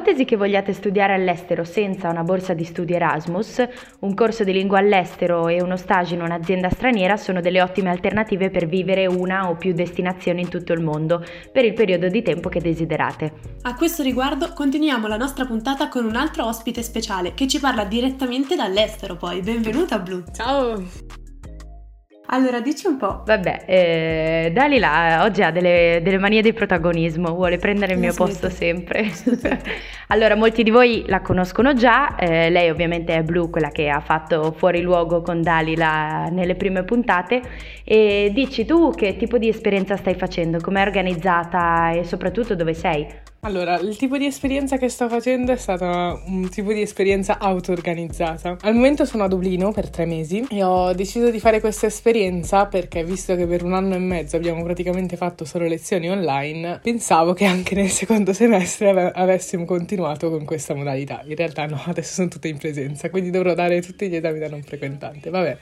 Nell'ipotesi 0.00 0.24
che 0.24 0.36
vogliate 0.36 0.72
studiare 0.72 1.12
all'estero 1.12 1.62
senza 1.62 2.08
una 2.08 2.22
borsa 2.22 2.54
di 2.54 2.64
studio 2.64 2.96
Erasmus, 2.96 3.62
un 3.98 4.14
corso 4.14 4.44
di 4.44 4.52
lingua 4.52 4.78
all'estero 4.78 5.48
e 5.48 5.60
uno 5.60 5.76
stage 5.76 6.14
in 6.14 6.22
un'azienda 6.22 6.70
straniera 6.70 7.18
sono 7.18 7.42
delle 7.42 7.60
ottime 7.60 7.90
alternative 7.90 8.48
per 8.48 8.66
vivere 8.66 9.04
una 9.04 9.50
o 9.50 9.56
più 9.56 9.74
destinazioni 9.74 10.40
in 10.40 10.48
tutto 10.48 10.72
il 10.72 10.80
mondo 10.80 11.22
per 11.52 11.66
il 11.66 11.74
periodo 11.74 12.08
di 12.08 12.22
tempo 12.22 12.48
che 12.48 12.62
desiderate. 12.62 13.58
A 13.60 13.74
questo 13.74 14.02
riguardo 14.02 14.54
continuiamo 14.54 15.06
la 15.06 15.18
nostra 15.18 15.44
puntata 15.44 15.88
con 15.88 16.06
un 16.06 16.16
altro 16.16 16.46
ospite 16.46 16.82
speciale 16.82 17.34
che 17.34 17.46
ci 17.46 17.60
parla 17.60 17.84
direttamente 17.84 18.56
dall'estero 18.56 19.16
poi. 19.16 19.42
Benvenuta 19.42 19.98
Blu! 19.98 20.22
Ciao! 20.32 21.19
Allora, 22.32 22.60
dici 22.60 22.86
un 22.86 22.96
po'. 22.96 23.22
Vabbè, 23.24 23.64
eh, 23.66 24.50
Dalila 24.52 25.24
oggi 25.24 25.42
ha 25.42 25.50
delle, 25.50 26.00
delle 26.00 26.18
manie 26.18 26.42
di 26.42 26.52
protagonismo, 26.52 27.34
vuole 27.34 27.58
prendere 27.58 27.94
il 27.94 27.98
mio 27.98 28.14
posto 28.14 28.48
sempre. 28.48 29.10
allora, 30.08 30.36
molti 30.36 30.62
di 30.62 30.70
voi 30.70 31.04
la 31.08 31.22
conoscono 31.22 31.74
già, 31.74 32.14
eh, 32.14 32.48
lei 32.50 32.70
ovviamente 32.70 33.14
è 33.14 33.22
Blu, 33.24 33.50
quella 33.50 33.70
che 33.70 33.88
ha 33.88 34.00
fatto 34.00 34.52
fuori 34.52 34.80
luogo 34.80 35.22
con 35.22 35.42
Dalila 35.42 36.28
nelle 36.30 36.54
prime 36.54 36.84
puntate. 36.84 37.42
E 37.82 38.30
dici 38.32 38.64
tu 38.64 38.92
che 38.92 39.16
tipo 39.16 39.36
di 39.36 39.48
esperienza 39.48 39.96
stai 39.96 40.14
facendo, 40.14 40.60
com'è 40.60 40.82
organizzata 40.82 41.90
e 41.90 42.04
soprattutto 42.04 42.54
dove 42.54 42.74
sei? 42.74 43.08
Allora, 43.42 43.78
il 43.78 43.96
tipo 43.96 44.18
di 44.18 44.26
esperienza 44.26 44.76
che 44.76 44.90
sto 44.90 45.08
facendo 45.08 45.50
è 45.50 45.56
stata 45.56 46.20
un 46.26 46.50
tipo 46.50 46.74
di 46.74 46.82
esperienza 46.82 47.38
auto-organizzata. 47.38 48.58
Al 48.60 48.74
momento 48.74 49.06
sono 49.06 49.24
a 49.24 49.28
Dublino 49.28 49.72
per 49.72 49.88
tre 49.88 50.04
mesi 50.04 50.44
e 50.50 50.62
ho 50.62 50.92
deciso 50.92 51.30
di 51.30 51.40
fare 51.40 51.58
questa 51.58 51.86
esperienza 51.86 52.66
perché, 52.66 53.02
visto 53.02 53.34
che 53.36 53.46
per 53.46 53.64
un 53.64 53.72
anno 53.72 53.94
e 53.94 53.98
mezzo 53.98 54.36
abbiamo 54.36 54.62
praticamente 54.62 55.16
fatto 55.16 55.46
solo 55.46 55.66
lezioni 55.66 56.10
online, 56.10 56.80
pensavo 56.82 57.32
che 57.32 57.46
anche 57.46 57.74
nel 57.74 57.88
secondo 57.88 58.34
semestre 58.34 58.90
ave- 58.90 59.12
avessimo 59.14 59.64
continuato 59.64 60.28
con 60.28 60.44
questa 60.44 60.74
modalità. 60.74 61.22
In 61.24 61.34
realtà 61.34 61.64
no, 61.64 61.80
adesso 61.86 62.12
sono 62.12 62.28
tutte 62.28 62.48
in 62.48 62.58
presenza, 62.58 63.08
quindi 63.08 63.30
dovrò 63.30 63.54
dare 63.54 63.80
tutti 63.80 64.06
gli 64.10 64.16
esami 64.16 64.38
da 64.38 64.50
non 64.50 64.62
frequentante. 64.62 65.30
Vabbè. 65.30 65.56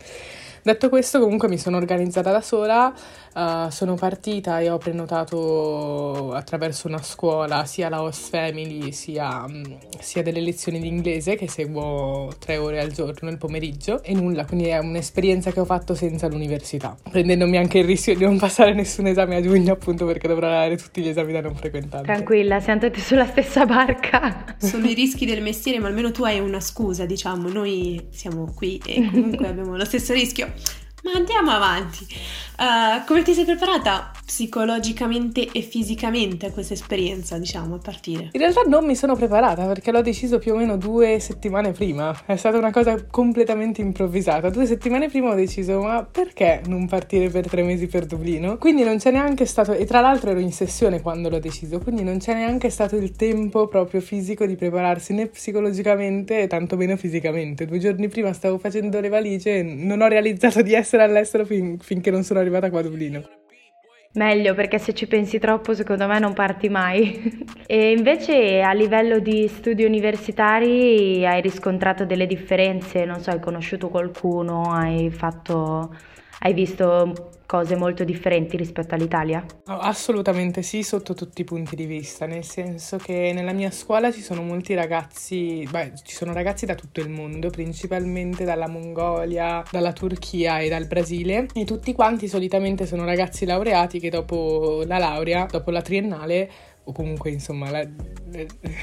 Detto 0.63 0.89
questo, 0.89 1.21
comunque 1.21 1.49
mi 1.49 1.57
sono 1.57 1.77
organizzata 1.77 2.31
da 2.31 2.41
sola, 2.41 2.93
eh, 3.39 3.71
sono 3.71 3.95
partita 3.95 4.59
e 4.59 4.69
ho 4.69 4.79
prenotato 4.79 6.33
attraverso 6.33 6.89
una 6.89 7.01
scuola 7.03 7.65
sia 7.67 7.89
la 7.89 8.03
host 8.03 8.31
family 8.31 8.91
sia, 8.91 9.47
mm, 9.49 9.63
sia 10.01 10.23
delle 10.23 10.41
lezioni 10.41 10.81
di 10.81 10.89
inglese 10.89 11.37
che 11.37 11.49
seguo 11.49 12.33
tre 12.41 12.57
ore 12.57 12.81
al 12.81 12.91
giorno 12.91 13.29
nel 13.29 13.39
pomeriggio 13.39 14.03
e 14.03 14.13
nulla, 14.13 14.45
quindi 14.45 14.67
è 14.67 14.79
un'esperienza 14.79 15.53
che 15.53 15.61
ho 15.61 15.65
fatto 15.65 15.95
senza 15.95 16.27
l'università, 16.27 16.97
prendendomi 17.09 17.57
anche 17.57 17.79
il 17.79 17.85
rischio 17.85 18.17
di 18.17 18.25
non 18.25 18.39
passare 18.39 18.75
nessun 18.75 19.07
esame 19.07 19.37
a 19.37 19.41
giugno 19.41 19.73
appunto 19.73 20.05
perché 20.05 20.27
dovrò 20.27 20.49
dare 20.49 20.77
tutti 20.77 21.01
gli 21.01 21.09
esami 21.09 21.33
da 21.33 21.41
non 21.41 21.55
frequentante. 21.55 22.07
Tranquilla, 22.07 22.59
siamo 22.59 22.81
tutti 22.81 23.01
sulla 23.01 23.27
stessa 23.27 23.65
barca. 23.67 24.57
Sono 24.59 24.87
i 24.89 24.95
rischi 24.95 25.27
del 25.27 25.43
mestiere, 25.43 25.79
ma 25.79 25.89
almeno 25.89 26.11
tu 26.11 26.25
hai 26.25 26.41
una 26.41 26.61
scusa, 26.61 27.07
diciamo. 27.07 27.49
Noi 27.49 28.09
siamo 28.11 28.53
qui 28.55 28.81
e 28.85 29.09
comunque 29.11 29.47
abbiamo 29.49 29.77
lo 29.77 29.85
stesso 29.85 30.13
rischio. 30.13 30.53
Ma 31.05 31.13
andiamo 31.15 31.51
avanti. 31.53 32.07
Uh, 32.61 33.07
come 33.07 33.23
ti 33.23 33.35
sei 33.35 33.45
preparata 33.45 34.11
psicologicamente 34.27 35.49
e 35.53 35.61
fisicamente 35.61 36.47
a 36.47 36.51
questa 36.51 36.75
esperienza, 36.75 37.39
diciamo, 37.39 37.77
a 37.77 37.79
partire? 37.79 38.31
In 38.33 38.41
realtà 38.41 38.63
non 38.63 38.85
mi 38.85 38.97
sono 38.97 39.15
preparata 39.15 39.65
perché 39.67 39.93
l'ho 39.93 40.03
deciso 40.03 40.39
più 40.39 40.55
o 40.55 40.57
meno 40.57 40.77
due 40.77 41.21
settimane 41.21 41.71
prima. 41.71 42.13
È 42.27 42.35
stata 42.35 42.59
una 42.59 42.73
cosa 42.73 43.07
completamente 43.09 43.81
improvvisata. 43.81 44.51
Due 44.51 44.67
settimane 44.67 45.09
prima 45.09 45.31
ho 45.31 45.35
deciso, 45.37 45.81
ma 45.81 46.03
perché 46.03 46.61
non 46.67 46.89
partire 46.89 47.29
per 47.29 47.49
tre 47.49 47.63
mesi 47.63 47.87
per 47.87 48.07
Dublino? 48.07 48.59
Quindi 48.59 48.83
non 48.83 48.99
c'è 48.99 49.13
neanche 49.13 49.47
stato, 49.47 49.73
e 49.73 49.85
tra 49.85 50.01
l'altro 50.01 50.31
ero 50.31 50.41
in 50.41 50.53
sessione 50.53 51.01
quando 51.01 51.29
l'ho 51.29 51.39
deciso, 51.39 51.79
quindi 51.79 52.03
non 52.03 52.19
c'è 52.19 52.35
neanche 52.35 52.71
stato 52.71 52.97
il 52.97 53.13
tempo 53.13 53.69
proprio 53.69 54.01
fisico 54.01 54.45
di 54.47 54.57
prepararsi 54.57 55.15
né 55.15 55.29
psicologicamente 55.29 56.41
e 56.41 56.49
tantomeno 56.49 56.97
fisicamente. 56.97 57.67
Due 57.67 57.79
giorni 57.79 58.09
prima 58.09 58.33
stavo 58.33 58.59
facendo 58.59 58.99
le 58.99 59.09
valigie 59.09 59.59
e 59.59 59.63
non 59.63 60.01
ho 60.01 60.09
realizzato 60.09 60.61
di 60.61 60.75
essere 60.75 61.05
all'estero 61.05 61.45
fin- 61.45 61.79
finché 61.79 62.11
non 62.11 62.25
sono 62.25 62.41
arrivata 62.41 62.47
qua 62.49 62.81
a 62.81 62.83
Dublino. 62.83 63.23
Meglio 64.15 64.55
perché 64.55 64.79
se 64.79 64.95
ci 64.95 65.07
pensi 65.07 65.39
troppo 65.39 65.75
secondo 65.75 66.07
me 66.07 66.19
non 66.19 66.33
parti 66.33 66.69
mai. 66.69 67.47
e 67.67 67.93
invece 67.93 68.63
a 68.63 68.73
livello 68.73 69.19
di 69.19 69.47
studi 69.49 69.85
universitari 69.85 71.25
hai 71.27 71.41
riscontrato 71.41 72.05
delle 72.05 72.27
differenze? 72.27 73.05
Non 73.05 73.21
so, 73.21 73.31
hai 73.31 73.41
conosciuto 73.41 73.89
qualcuno, 73.89 74.73
hai 74.73 75.11
fatto... 75.11 75.95
hai 76.41 76.53
visto 76.55 77.38
cose 77.49 77.77
molto 77.77 78.05
differenti 78.05 78.59
rispetto 78.59 78.95
all'Italia? 78.95 79.43
Assolutamente 79.65 80.61
sì, 80.61 80.83
sotto 80.83 81.15
tutti 81.15 81.41
i 81.41 81.45
punti 81.45 81.77
di 81.77 81.87
vista, 81.87 82.27
nel 82.27 82.45
senso 82.45 82.99
che 82.99 83.33
nella 83.35 83.55
mia 83.55 83.71
scuola 83.71 84.13
ci 84.13 84.21
sono 84.21 84.43
molti 84.43 84.75
ragazzi, 84.75 85.67
beh, 85.71 85.93
ci 86.05 86.15
sono 86.15 86.35
ragazzi 86.35 86.67
da 86.67 86.75
tutto 86.75 87.01
il 87.01 87.09
mondo, 87.09 87.49
principalmente 87.49 88.45
dalla 88.45 88.69
Mongolia, 88.69 89.65
dalla 89.71 89.95
Turchia 89.95 90.59
e 90.59 90.69
dal 90.69 90.87
Brasile, 90.87 91.47
e 91.55 91.65
tutti 91.65 91.95
quanti 91.95 92.29
solitamente 92.29 92.85
sono 92.85 93.07
ragazzi 93.07 93.47
laureati 93.47 93.99
che 93.99 94.11
dopo 94.11 94.83
la 94.87 94.99
laurea, 94.99 95.47
dopo 95.51 95.71
la 95.71 95.81
triennale, 95.81 96.51
o 96.89 96.93
comunque 96.93 97.31
insomma 97.31 97.71
la- 97.71 97.87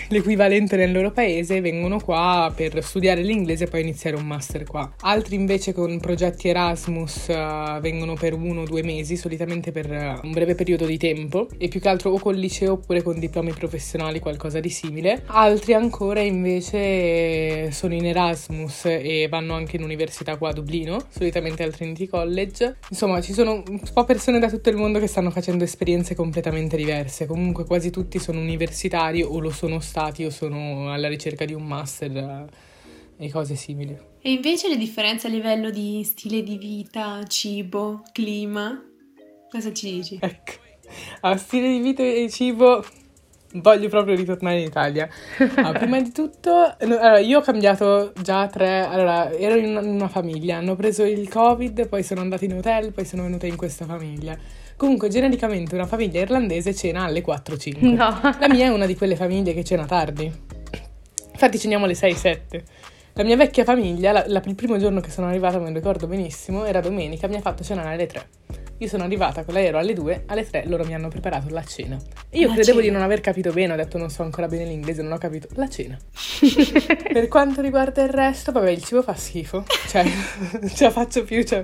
l'equivalente 0.09 0.75
nel 0.75 0.91
loro 0.91 1.11
paese, 1.11 1.61
vengono 1.61 1.99
qua 1.99 2.51
per 2.55 2.83
studiare 2.83 3.21
l'inglese 3.21 3.65
e 3.65 3.67
poi 3.67 3.81
iniziare 3.81 4.15
un 4.15 4.25
master 4.25 4.63
qua. 4.63 4.93
Altri 5.01 5.35
invece 5.35 5.73
con 5.73 5.99
progetti 5.99 6.47
Erasmus 6.47 7.29
eh, 7.29 7.77
vengono 7.81 8.13
per 8.13 8.33
uno 8.33 8.61
o 8.61 8.65
due 8.65 8.83
mesi, 8.83 9.15
solitamente 9.15 9.71
per 9.71 9.91
eh, 9.91 10.19
un 10.23 10.31
breve 10.31 10.55
periodo 10.55 10.85
di 10.85 10.97
tempo, 10.97 11.47
e 11.57 11.67
più 11.67 11.79
che 11.79 11.89
altro 11.89 12.11
o 12.11 12.19
col 12.19 12.35
liceo 12.35 12.73
oppure 12.73 13.01
con 13.01 13.19
diplomi 13.19 13.53
professionali, 13.53 14.19
qualcosa 14.19 14.59
di 14.59 14.69
simile. 14.69 15.23
Altri 15.27 15.73
ancora 15.73 16.21
invece 16.21 17.71
sono 17.71 17.93
in 17.93 18.05
Erasmus 18.05 18.85
e 18.85 19.27
vanno 19.29 19.53
anche 19.53 19.77
in 19.77 19.83
università 19.83 20.37
qua 20.37 20.49
a 20.49 20.53
Dublino, 20.53 20.99
solitamente 21.09 21.63
al 21.63 21.73
Trinity 21.73 22.07
College. 22.07 22.77
Insomma, 22.89 23.21
ci 23.21 23.33
sono 23.33 23.63
un 23.67 23.81
po' 23.93 24.05
persone 24.05 24.39
da 24.39 24.49
tutto 24.49 24.69
il 24.69 24.75
mondo 24.75 24.99
che 24.99 25.07
stanno 25.07 25.31
facendo 25.31 25.63
esperienze 25.63 26.15
completamente 26.15 26.77
diverse. 26.77 27.25
Comunque 27.25 27.65
quasi 27.65 27.91
tutti 27.95 28.19
sono 28.19 28.41
universitari 28.41 29.21
o 29.21 29.39
lo 29.39 29.51
sono 29.51 29.79
stati 29.79 30.25
o 30.25 30.29
sono 30.29 30.91
alla 30.91 31.07
ricerca 31.07 31.45
di 31.45 31.53
un 31.53 31.63
master 31.63 32.49
eh, 33.17 33.25
e 33.25 33.31
cose 33.31 33.55
simili. 33.55 33.97
E 34.21 34.33
invece 34.33 34.67
le 34.67 34.75
differenze 34.75 35.27
a 35.27 35.29
livello 35.29 35.69
di 35.69 36.03
stile 36.03 36.43
di 36.43 36.57
vita, 36.57 37.23
cibo, 37.25 38.03
clima? 38.11 38.83
Cosa 39.49 39.71
ci 39.71 39.89
dici? 39.89 40.17
Ecco, 40.19 40.51
a 41.21 41.37
stile 41.37 41.69
di 41.69 41.79
vita 41.79 42.03
e 42.03 42.29
cibo 42.29 42.83
voglio 43.53 43.87
proprio 43.87 44.13
ritornare 44.13 44.59
in 44.59 44.65
Italia. 44.65 45.07
Ah, 45.55 45.71
prima 45.79 46.01
di 46.01 46.11
tutto, 46.11 46.75
allora, 46.77 47.19
io 47.19 47.39
ho 47.39 47.41
cambiato 47.41 48.11
già 48.21 48.47
tre, 48.47 48.85
allora 48.85 49.31
ero 49.31 49.55
in 49.55 49.69
una, 49.69 49.79
in 49.79 49.93
una 49.93 50.09
famiglia, 50.09 50.57
hanno 50.57 50.75
preso 50.75 51.05
il 51.05 51.29
covid, 51.29 51.87
poi 51.87 52.03
sono 52.03 52.19
andati 52.19 52.43
in 52.43 52.55
hotel, 52.55 52.91
poi 52.91 53.05
sono 53.05 53.23
venuta 53.23 53.45
in 53.45 53.55
questa 53.55 53.85
famiglia. 53.85 54.37
Comunque, 54.77 55.09
genericamente 55.09 55.73
una 55.75 55.85
famiglia 55.85 56.19
irlandese 56.21 56.73
cena 56.75 57.03
alle 57.05 57.23
4-5. 57.23 57.79
No. 57.95 58.19
La 58.39 58.47
mia 58.49 58.65
è 58.65 58.69
una 58.69 58.85
di 58.85 58.95
quelle 58.95 59.15
famiglie 59.15 59.53
che 59.53 59.63
cena 59.63 59.85
tardi. 59.85 60.31
Infatti 61.31 61.57
ceniamo 61.59 61.85
alle 61.85 61.93
6-7. 61.95 62.63
La 63.13 63.23
mia 63.23 63.37
vecchia 63.37 63.63
famiglia, 63.63 64.11
la- 64.11 64.25
la- 64.27 64.41
il 64.45 64.55
primo 64.55 64.77
giorno 64.77 64.99
che 64.99 65.09
sono 65.09 65.27
arrivata, 65.27 65.57
me 65.59 65.69
lo 65.69 65.75
ricordo 65.75 66.05
benissimo, 66.07 66.65
era 66.65 66.81
domenica, 66.81 67.27
mi 67.27 67.35
ha 67.35 67.41
fatto 67.41 67.63
cenare 67.63 67.93
alle 67.93 68.05
3. 68.07 68.27
Io 68.79 68.89
sono 68.89 69.05
arrivata 69.05 69.45
con 69.45 69.53
l'aereo 69.53 69.79
alle 69.79 69.93
2, 69.93 70.23
alle 70.25 70.45
3 70.45 70.65
loro 70.67 70.83
mi 70.83 70.93
hanno 70.93 71.07
preparato 71.07 71.47
la 71.53 71.63
cena. 71.63 71.97
E 72.29 72.39
io 72.39 72.47
La 72.49 72.55
credevo 72.55 72.79
cena. 72.79 72.89
di 72.89 72.93
non 72.93 73.01
aver 73.03 73.21
capito 73.21 73.53
bene, 73.53 73.71
ho 73.71 73.75
detto 73.77 73.97
non 73.97 74.09
so 74.09 74.23
ancora 74.23 74.49
bene 74.49 74.65
l'inglese, 74.65 75.01
non 75.01 75.13
ho 75.13 75.17
capito. 75.17 75.47
La 75.53 75.69
cena. 75.69 75.97
per 77.13 77.29
quanto 77.29 77.61
riguarda 77.61 78.03
il 78.03 78.09
resto, 78.09 78.51
vabbè, 78.51 78.69
il 78.69 78.83
cibo 78.83 79.01
fa 79.01 79.15
schifo. 79.15 79.63
Cioè, 79.87 80.03
non 80.59 80.67
ce 80.75 80.83
la 80.83 80.91
faccio 80.91 81.23
più, 81.23 81.41
cioè, 81.45 81.63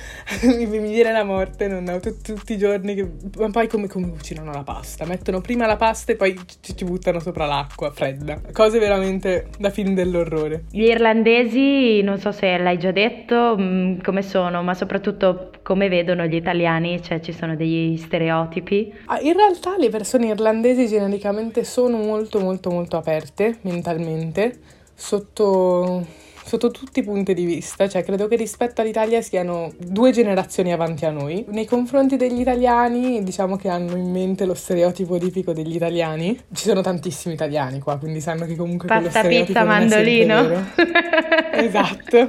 mi, 0.42 0.66
mi 0.66 0.90
viene 0.90 1.12
la 1.12 1.24
morte, 1.24 1.68
non 1.68 1.86
ho 1.88 2.00
tut- 2.00 2.22
tutti 2.22 2.54
i 2.54 2.58
giorni 2.58 2.94
che... 2.94 3.10
Ma 3.36 3.50
poi 3.50 3.68
come, 3.68 3.88
come 3.88 4.08
cucinano 4.10 4.52
la 4.52 4.62
pasta? 4.62 5.04
Mettono 5.04 5.40
prima 5.40 5.66
la 5.66 5.76
pasta 5.76 6.12
e 6.12 6.16
poi 6.16 6.38
ci, 6.60 6.76
ci 6.76 6.84
buttano 6.84 7.20
sopra 7.20 7.46
l'acqua 7.46 7.90
fredda. 7.90 8.40
Cose 8.52 8.78
veramente 8.78 9.48
da 9.58 9.70
film 9.70 9.94
dell'orrore. 9.94 10.64
Gli 10.70 10.84
irlandesi, 10.84 12.02
non 12.02 12.18
so 12.18 12.32
se 12.32 12.56
l'hai 12.58 12.78
già 12.78 12.90
detto, 12.90 13.56
mm, 13.58 14.00
come 14.02 14.22
sono, 14.22 14.62
ma 14.62 14.74
soprattutto 14.74 15.50
come 15.62 15.88
vedono 15.88 16.26
gli 16.26 16.34
italiani, 16.34 17.02
cioè 17.02 17.20
ci 17.20 17.32
sono 17.32 17.56
degli 17.56 17.96
stereotipi. 17.96 18.92
Ah, 19.06 19.20
in 19.20 19.34
realtà 19.34 19.76
le 19.78 19.88
persone 19.88 20.26
irlandesi 20.26 20.86
genericamente 20.86 21.64
sono 21.64 21.98
molto 21.98 22.40
molto 22.40 22.70
molto 22.70 22.96
aperte 22.96 23.58
mentalmente 23.62 24.58
sotto, 24.94 26.06
sotto 26.44 26.70
tutti 26.70 27.00
i 27.00 27.02
punti 27.02 27.34
di 27.34 27.44
vista, 27.44 27.88
cioè 27.88 28.02
credo 28.04 28.28
che 28.28 28.36
rispetto 28.36 28.80
all'Italia 28.80 29.20
siano 29.22 29.72
due 29.78 30.10
generazioni 30.12 30.72
avanti 30.72 31.04
a 31.04 31.10
noi. 31.10 31.44
Nei 31.48 31.66
confronti 31.66 32.16
degli 32.16 32.40
italiani 32.40 33.22
diciamo 33.22 33.56
che 33.56 33.68
hanno 33.68 33.96
in 33.96 34.10
mente 34.10 34.44
lo 34.44 34.54
stereotipo 34.54 35.18
tipico 35.18 35.52
degli 35.52 35.74
italiani. 35.74 36.38
Ci 36.52 36.64
sono 36.64 36.80
tantissimi 36.80 37.34
italiani 37.34 37.78
qua, 37.80 37.96
quindi 37.98 38.20
sanno 38.20 38.46
che 38.46 38.56
comunque 38.56 38.88
quello 38.88 39.08
Pasta, 39.08 39.28
pizza, 39.28 39.64
mandolino. 39.64 40.46
vero. 40.48 40.64
Esatto. 41.54 42.28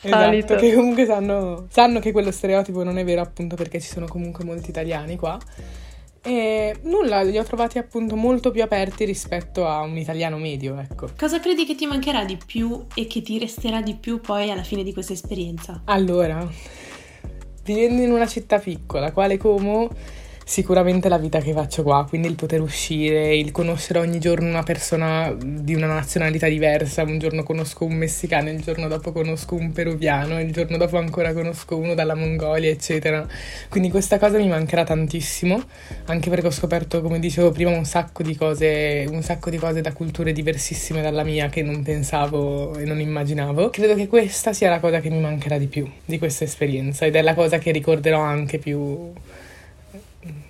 Solito. 0.00 0.36
Esatto, 0.36 0.54
che 0.56 0.74
comunque 0.74 1.04
sanno, 1.06 1.66
sanno 1.70 1.98
che 1.98 2.12
quello 2.12 2.30
stereotipo 2.30 2.84
non 2.84 2.98
è 2.98 3.04
vero 3.04 3.20
appunto 3.20 3.56
perché 3.56 3.80
ci 3.80 3.88
sono 3.88 4.06
comunque 4.06 4.44
molti 4.44 4.70
italiani 4.70 5.16
qua. 5.16 5.36
E 6.22 6.76
nulla, 6.82 7.22
li 7.22 7.38
ho 7.38 7.44
trovati 7.44 7.78
appunto 7.78 8.16
molto 8.16 8.50
più 8.50 8.62
aperti 8.62 9.04
rispetto 9.04 9.66
a 9.66 9.80
un 9.80 9.96
italiano 9.96 10.36
medio, 10.36 10.78
ecco. 10.78 11.08
Cosa 11.16 11.40
credi 11.40 11.64
che 11.64 11.74
ti 11.74 11.86
mancherà 11.86 12.24
di 12.24 12.36
più 12.44 12.86
e 12.94 13.06
che 13.06 13.22
ti 13.22 13.38
resterà 13.38 13.80
di 13.80 13.94
più 13.94 14.20
poi 14.20 14.50
alla 14.50 14.62
fine 14.62 14.82
di 14.82 14.92
questa 14.92 15.12
esperienza? 15.12 15.82
Allora, 15.84 16.46
vivendo 17.64 18.02
in 18.02 18.10
una 18.10 18.26
città 18.26 18.58
piccola, 18.58 19.12
quale 19.12 19.36
Como, 19.36 19.88
sicuramente 20.48 21.10
la 21.10 21.18
vita 21.18 21.40
che 21.40 21.52
faccio 21.52 21.82
qua, 21.82 22.06
quindi 22.08 22.26
il 22.26 22.34
poter 22.34 22.62
uscire, 22.62 23.36
il 23.36 23.52
conoscere 23.52 23.98
ogni 23.98 24.18
giorno 24.18 24.48
una 24.48 24.62
persona 24.62 25.36
di 25.38 25.74
una 25.74 25.86
nazionalità 25.88 26.48
diversa, 26.48 27.02
un 27.02 27.18
giorno 27.18 27.42
conosco 27.42 27.84
un 27.84 27.92
messicano, 27.92 28.48
il 28.48 28.62
giorno 28.62 28.88
dopo 28.88 29.12
conosco 29.12 29.56
un 29.56 29.72
peruviano, 29.72 30.40
il 30.40 30.50
giorno 30.50 30.78
dopo 30.78 30.96
ancora 30.96 31.34
conosco 31.34 31.76
uno 31.76 31.92
dalla 31.92 32.14
Mongolia, 32.14 32.70
eccetera. 32.70 33.26
Quindi 33.68 33.90
questa 33.90 34.18
cosa 34.18 34.38
mi 34.38 34.48
mancherà 34.48 34.84
tantissimo, 34.84 35.62
anche 36.06 36.30
perché 36.30 36.46
ho 36.46 36.50
scoperto, 36.50 37.02
come 37.02 37.18
dicevo 37.18 37.50
prima, 37.50 37.68
un 37.70 37.84
sacco 37.84 38.22
di 38.22 38.34
cose, 38.34 39.04
un 39.06 39.22
sacco 39.22 39.50
di 39.50 39.58
cose 39.58 39.82
da 39.82 39.92
culture 39.92 40.32
diversissime 40.32 41.02
dalla 41.02 41.24
mia 41.24 41.50
che 41.50 41.62
non 41.62 41.82
pensavo 41.82 42.74
e 42.78 42.86
non 42.86 43.00
immaginavo. 43.00 43.68
Credo 43.68 43.94
che 43.94 44.06
questa 44.06 44.54
sia 44.54 44.70
la 44.70 44.80
cosa 44.80 45.00
che 45.00 45.10
mi 45.10 45.20
mancherà 45.20 45.58
di 45.58 45.66
più 45.66 45.86
di 46.06 46.16
questa 46.16 46.44
esperienza 46.44 47.04
ed 47.04 47.16
è 47.16 47.20
la 47.20 47.34
cosa 47.34 47.58
che 47.58 47.70
ricorderò 47.70 48.20
anche 48.20 48.56
più 48.56 49.12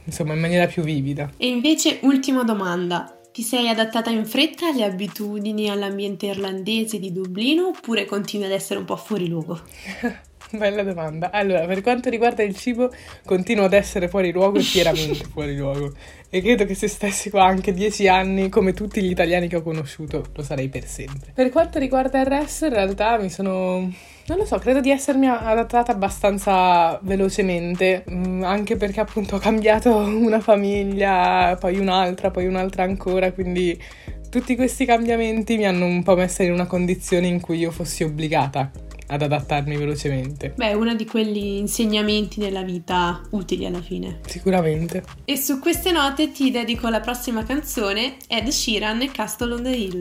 insomma 0.05 0.35
in 0.35 0.41
maniera 0.41 0.67
più 0.67 0.83
vivida. 0.83 1.31
E 1.37 1.49
invece, 1.49 1.99
ultima 2.03 2.45
domanda. 2.45 3.13
Ti 3.33 3.43
sei 3.43 3.69
adattata 3.69 4.11
in 4.11 4.27
fretta 4.27 4.69
alle 4.69 4.85
abitudini 4.85 5.67
e 5.67 5.71
all'ambiente 5.71 6.27
irlandese 6.27 6.99
di 6.99 7.13
Dublino 7.13 7.69
oppure 7.69 8.05
continui 8.05 8.47
ad 8.47 8.53
essere 8.53 8.81
un 8.81 8.85
po' 8.85 8.97
fuori 8.97 9.29
luogo? 9.29 9.61
Bella 10.51 10.83
domanda. 10.83 11.31
Allora, 11.31 11.67
per 11.67 11.83
quanto 11.83 12.09
riguarda 12.09 12.43
il 12.43 12.57
cibo, 12.57 12.91
continuo 13.25 13.67
ad 13.67 13.75
essere 13.75 14.09
fuori 14.09 14.33
luogo 14.33 14.59
e 14.59 14.63
fieramente 14.63 15.25
fuori 15.31 15.57
luogo. 15.57 15.93
E 16.31 16.41
credo 16.41 16.65
che 16.65 16.75
se 16.75 16.89
stessi 16.89 17.31
qua 17.31 17.45
anche 17.45 17.73
dieci 17.73 18.09
anni, 18.09 18.49
come 18.49 18.73
tutti 18.73 19.03
gli 19.03 19.11
italiani 19.11 19.47
che 19.47 19.57
ho 19.57 19.63
conosciuto, 19.63 20.25
lo 20.35 20.43
sarei 20.43 20.69
per 20.69 20.87
sempre. 20.87 21.33
Per 21.35 21.51
quanto 21.51 21.79
riguarda 21.79 22.19
il 22.19 22.27
resto, 22.27 22.65
in 22.65 22.73
realtà 22.73 23.19
mi 23.19 23.31
sono 23.31 23.93
non 24.29 24.39
lo 24.39 24.45
so, 24.45 24.59
credo 24.59 24.81
di 24.81 24.91
essermi 24.91 25.27
adattata 25.27 25.93
abbastanza 25.93 26.99
velocemente, 27.03 28.05
mm, 28.11 28.43
anche 28.43 28.77
perché 28.77 29.01
appunto 29.01 29.37
ho 29.37 29.39
cambiato 29.39 29.97
una 29.97 30.41
famiglia, 30.41 31.57
poi 31.59 31.79
un'altra, 31.79 32.31
poi 32.31 32.47
un'altra 32.47 32.83
ancora, 32.83 33.33
quindi 33.33 33.81
tutti 34.29 34.55
questi 34.55 34.85
cambiamenti 34.85 35.57
mi 35.57 35.67
hanno 35.67 35.87
un 35.87 36.03
po' 36.03 36.15
messa 36.15 36.43
in 36.43 36.53
una 36.53 36.67
condizione 36.67 37.27
in 37.27 37.41
cui 37.41 37.59
io 37.59 37.71
fossi 37.71 38.05
obbligata 38.05 38.71
ad 39.07 39.23
adattarmi 39.23 39.75
velocemente. 39.79 40.53
Beh, 40.55 40.69
è 40.69 40.73
uno 40.75 40.95
di 40.95 41.07
quegli 41.07 41.57
insegnamenti 41.57 42.39
della 42.39 42.63
vita 42.63 43.23
utili 43.31 43.65
alla 43.65 43.81
fine. 43.81 44.21
Sicuramente. 44.27 45.03
E 45.25 45.39
su 45.39 45.59
queste 45.59 45.91
note 45.91 46.31
ti 46.31 46.51
dedico 46.51 46.91
la 46.91 47.01
prossima 47.01 47.43
canzone, 47.45 48.17
Ed 48.27 48.49
Sheeran 48.49 49.01
e 49.01 49.11
Castle 49.11 49.55
on 49.55 49.63
the 49.63 49.71
Hill. 49.71 50.01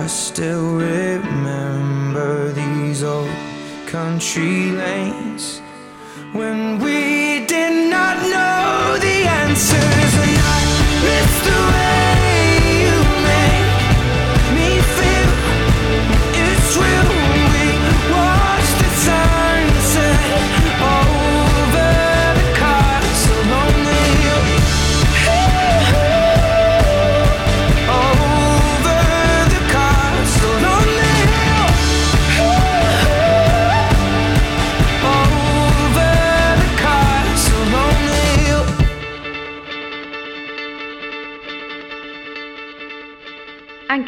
I 0.00 0.06
still 0.06 0.76
remember 0.76 2.52
these 2.52 3.02
old 3.02 3.28
country 3.86 4.70
lanes 4.70 5.60
when 6.32 6.78
we 6.78 7.44
did 7.44 7.90
not 7.90 8.16
know 8.16 8.96
the 8.98 9.28
answers. 9.42 10.12
And 10.24 10.38
I 10.56 10.60
miss 11.04 11.32
the 11.44 11.58
way 11.72 11.99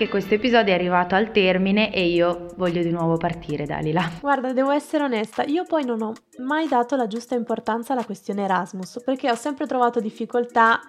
Anche 0.02 0.14
questo 0.14 0.34
episodio 0.34 0.72
è 0.72 0.76
arrivato 0.76 1.14
al 1.14 1.30
termine 1.30 1.94
e 1.94 2.06
io 2.08 2.48
voglio 2.56 2.82
di 2.82 2.90
nuovo 2.90 3.18
partire, 3.18 3.66
Dalila. 3.66 4.10
Guarda, 4.20 4.52
devo 4.52 4.72
essere 4.72 5.04
onesta, 5.04 5.44
io 5.44 5.62
poi 5.62 5.84
non 5.84 6.02
ho 6.02 6.12
mai 6.38 6.66
dato 6.66 6.96
la 6.96 7.06
giusta 7.06 7.36
importanza 7.36 7.92
alla 7.92 8.04
questione 8.04 8.42
Erasmus, 8.42 9.00
perché 9.04 9.30
ho 9.30 9.36
sempre 9.36 9.68
trovato 9.68 10.00
difficoltà, 10.00 10.80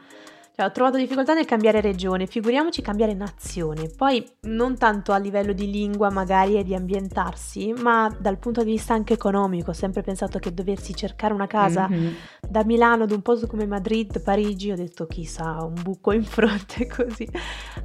cioè 0.56 0.66
ho 0.66 0.72
trovato 0.72 0.98
difficoltà 0.98 1.34
nel 1.34 1.46
cambiare 1.46 1.82
regione, 1.82 2.28
figuriamoci 2.28 2.82
cambiare 2.82 3.14
nazione, 3.16 3.90
poi 3.90 4.24
non 4.42 4.78
tanto 4.78 5.12
a 5.12 5.18
livello 5.18 5.52
di 5.52 5.70
lingua 5.72 6.12
magari 6.12 6.58
e 6.58 6.64
di 6.64 6.76
ambientarsi, 6.76 7.74
ma 7.82 8.16
dal 8.20 8.38
punto 8.38 8.64
di 8.64 8.72
vista 8.72 8.94
anche 8.94 9.14
economico, 9.14 9.72
ho 9.72 9.74
sempre 9.74 10.02
pensato 10.04 10.38
che 10.40 10.54
doversi 10.54 10.94
cercare 10.96 11.34
una 11.34 11.48
casa 11.48 11.88
Mhm. 11.88 12.14
da 12.48 12.64
Milano 12.64 13.04
ad 13.04 13.12
un 13.12 13.22
posto 13.22 13.48
come 13.48 13.66
Madrid, 13.66 14.22
Parigi, 14.22 14.72
ho 14.72 14.76
detto 14.76 15.08
chissà, 15.08 15.64
un 15.64 15.74
buco 15.82 16.12
in 16.12 16.24
fronte 16.24 16.86
così. 16.88 17.28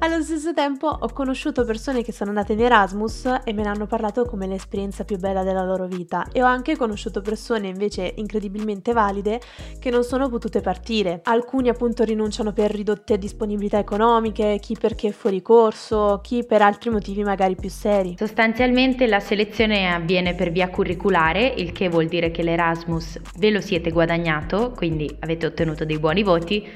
Allo 0.01 0.23
stesso 0.23 0.53
tempo 0.53 0.89
ho 0.89 1.09
conosciuto 1.13 1.65
persone 1.65 2.03
che 2.03 2.13
sono 2.13 2.31
andate 2.31 2.53
in 2.53 2.61
Erasmus 2.61 3.25
e 3.45 3.53
me 3.53 3.63
ne 3.63 3.69
hanno 3.69 3.87
parlato 3.87 4.25
come 4.27 4.47
l'esperienza 4.47 5.05
più 5.05 5.17
bella 5.19 5.43
della 5.43 5.65
loro 5.65 5.87
vita 5.87 6.27
e 6.33 6.43
ho 6.43 6.47
anche 6.47 6.77
conosciuto 6.77 7.21
persone 7.23 7.69
invece 7.69 8.13
incredibilmente 8.17 8.93
valide 8.93 9.41
che 9.79 9.91
non 9.91 10.05
sono 10.05 10.29
potute 10.29 10.61
partire. 10.61 11.21
Alcuni 11.25 11.69
appunto 11.71 12.05
rinunciano 12.05 12.53
per 12.59 12.73
ridotte 12.73 13.19
disponibilità 13.19 13.79
economiche, 13.79 14.59
chi 14.61 14.77
perché 14.77 15.11
è 15.11 15.13
fuori 15.13 15.41
corso, 15.43 16.19
chi 16.25 16.45
per 16.45 16.61
altri 16.61 16.91
motivi 16.91 17.23
magari 17.23 17.55
più 17.55 17.71
seri. 17.71 18.17
Sostanzialmente 18.19 19.07
la 19.07 19.21
selezione 19.21 19.89
avviene 19.89 20.35
per 20.35 20.51
via 20.51 20.69
curriculare, 20.69 21.47
il 21.47 21.71
che 21.71 21.89
vuol 21.89 22.07
dire 22.07 22.33
che 22.33 22.43
l'Erasmus 22.43 23.21
ve 23.37 23.51
lo 23.51 23.61
siete 23.61 23.93
guadagnato, 23.93 24.73
quindi 24.75 25.09
avete 25.21 25.47
ottenuto 25.47 25.85
dei 25.85 26.01
buoni 26.01 26.25
voti. 26.25 26.69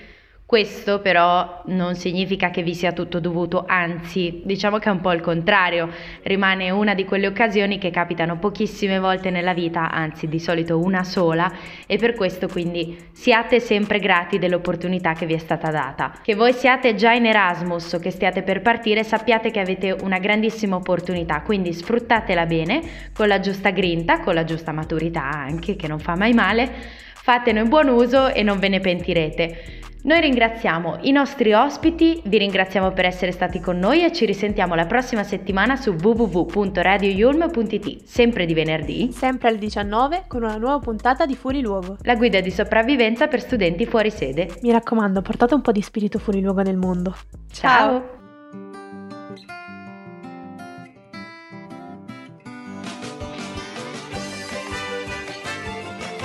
Questo 0.53 1.01
però 1.01 1.63
non 1.69 1.95
significa 1.95 2.51
che 2.51 2.63
vi 2.63 2.75
sia 2.75 2.93
tutto 2.93 3.21
dovuto, 3.21 3.65
anzi 3.67 4.43
diciamo 4.45 4.77
che 4.77 4.91
è 4.91 4.93
un 4.93 5.01
po' 5.01 5.13
il 5.13 5.23
contrario, 5.23 5.89
rimane 6.25 6.69
una 6.69 6.93
di 6.93 7.07
quelle 7.07 7.27
occasioni 7.27 7.79
che 7.79 7.91
capitano 7.91 8.37
pochissime 8.37 8.99
volte 8.99 9.31
nella 9.31 9.55
vita, 9.55 9.91
anzi 9.91 10.29
di 10.29 10.39
solito 10.39 10.79
una 10.79 11.05
sola, 11.05 11.51
e 11.87 11.97
per 11.97 12.13
questo 12.13 12.49
quindi 12.49 12.99
siate 13.13 13.61
sempre 13.61 13.99
grati 13.99 14.39
dell'opportunità 14.39 15.15
che 15.15 15.25
vi 15.25 15.33
è 15.33 15.39
stata 15.39 15.71
data. 15.71 16.13
Che 16.23 16.35
voi 16.35 16.53
siate 16.53 16.97
già 16.97 17.13
in 17.13 17.25
Erasmus 17.25 17.95
o 17.95 17.99
che 17.99 18.11
stiate 18.11 18.43
per 18.43 18.61
partire, 18.61 19.05
sappiate 19.05 19.51
che 19.51 19.61
avete 19.61 19.97
una 20.03 20.19
grandissima 20.19 20.77
opportunità, 20.77 21.41
quindi 21.41 21.73
sfruttatela 21.73 22.45
bene, 22.45 22.83
con 23.15 23.27
la 23.27 23.41
giusta 23.41 23.71
grinta, 23.71 24.21
con 24.21 24.35
la 24.35 24.45
giusta 24.45 24.71
maturità 24.71 25.25
anche, 25.25 25.77
che 25.77 25.89
non 25.89 25.99
fa 25.99 26.15
mai 26.15 26.35
male, 26.35 26.71
fatene 27.15 27.65
buon 27.65 27.89
uso 27.89 28.29
e 28.29 28.43
non 28.43 28.59
ve 28.59 28.69
ne 28.69 28.81
pentirete. 28.81 29.81
Noi 30.05 30.21
ringraziamo 30.21 30.99
i 31.03 31.13
nostri 31.13 31.53
ospiti, 31.53 32.21
vi 32.25 32.39
ringraziamo 32.39 32.91
per 32.91 33.05
essere 33.05 33.31
stati 33.31 33.61
con 33.61 33.79
noi 33.79 34.05
e 34.05 34.13
ci 34.13 34.27
risentiamo 34.27 34.75
la 34.75 34.87
prossima 34.87 35.23
settimana 35.23 35.77
su 35.77 35.93
www.radioyulm.it, 35.93 38.03
sempre 38.03 38.45
di 38.45 38.53
venerdì. 38.53 39.13
Sempre 39.13 39.47
alle 39.47 39.59
19 39.59 40.25
con 40.27 40.43
una 40.43 40.57
nuova 40.57 40.81
puntata 40.81 41.25
di 41.25 41.37
Fuori 41.37 41.61
Luogo. 41.61 41.99
La 42.03 42.17
guida 42.17 42.41
di 42.41 42.51
sopravvivenza 42.51 43.29
per 43.29 43.43
studenti 43.43 43.87
fuori 43.87 44.11
sede. 44.11 44.53
Mi 44.63 44.73
raccomando, 44.73 45.23
portate 45.23 45.55
un 45.55 45.61
po' 45.61 45.71
di 45.71 45.83
spirito 45.83 46.19
fuori 46.19 46.41
luogo 46.41 46.63
nel 46.63 46.77
mondo. 46.77 47.15
Ciao. 47.53 48.03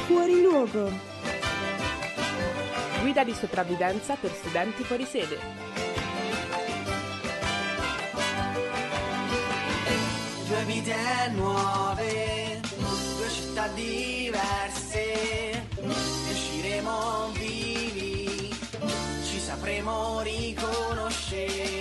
Fuori 0.07 0.41
luogo. 0.41 1.06
Guida 3.07 3.23
di 3.23 3.33
sopravvivenza 3.33 4.15
per 4.15 4.33
studenti 4.33 4.83
fuori 4.83 5.05
sede. 5.05 5.39
Due 10.45 10.63
vite 10.65 10.95
nuove, 11.31 12.59
due 13.15 13.29
città 13.29 13.69
diverse, 13.69 15.67
usciremo 16.29 17.29
vivi, 17.31 18.53
ci 19.23 19.39
sapremo 19.39 20.19
riconoscere. 20.19 21.76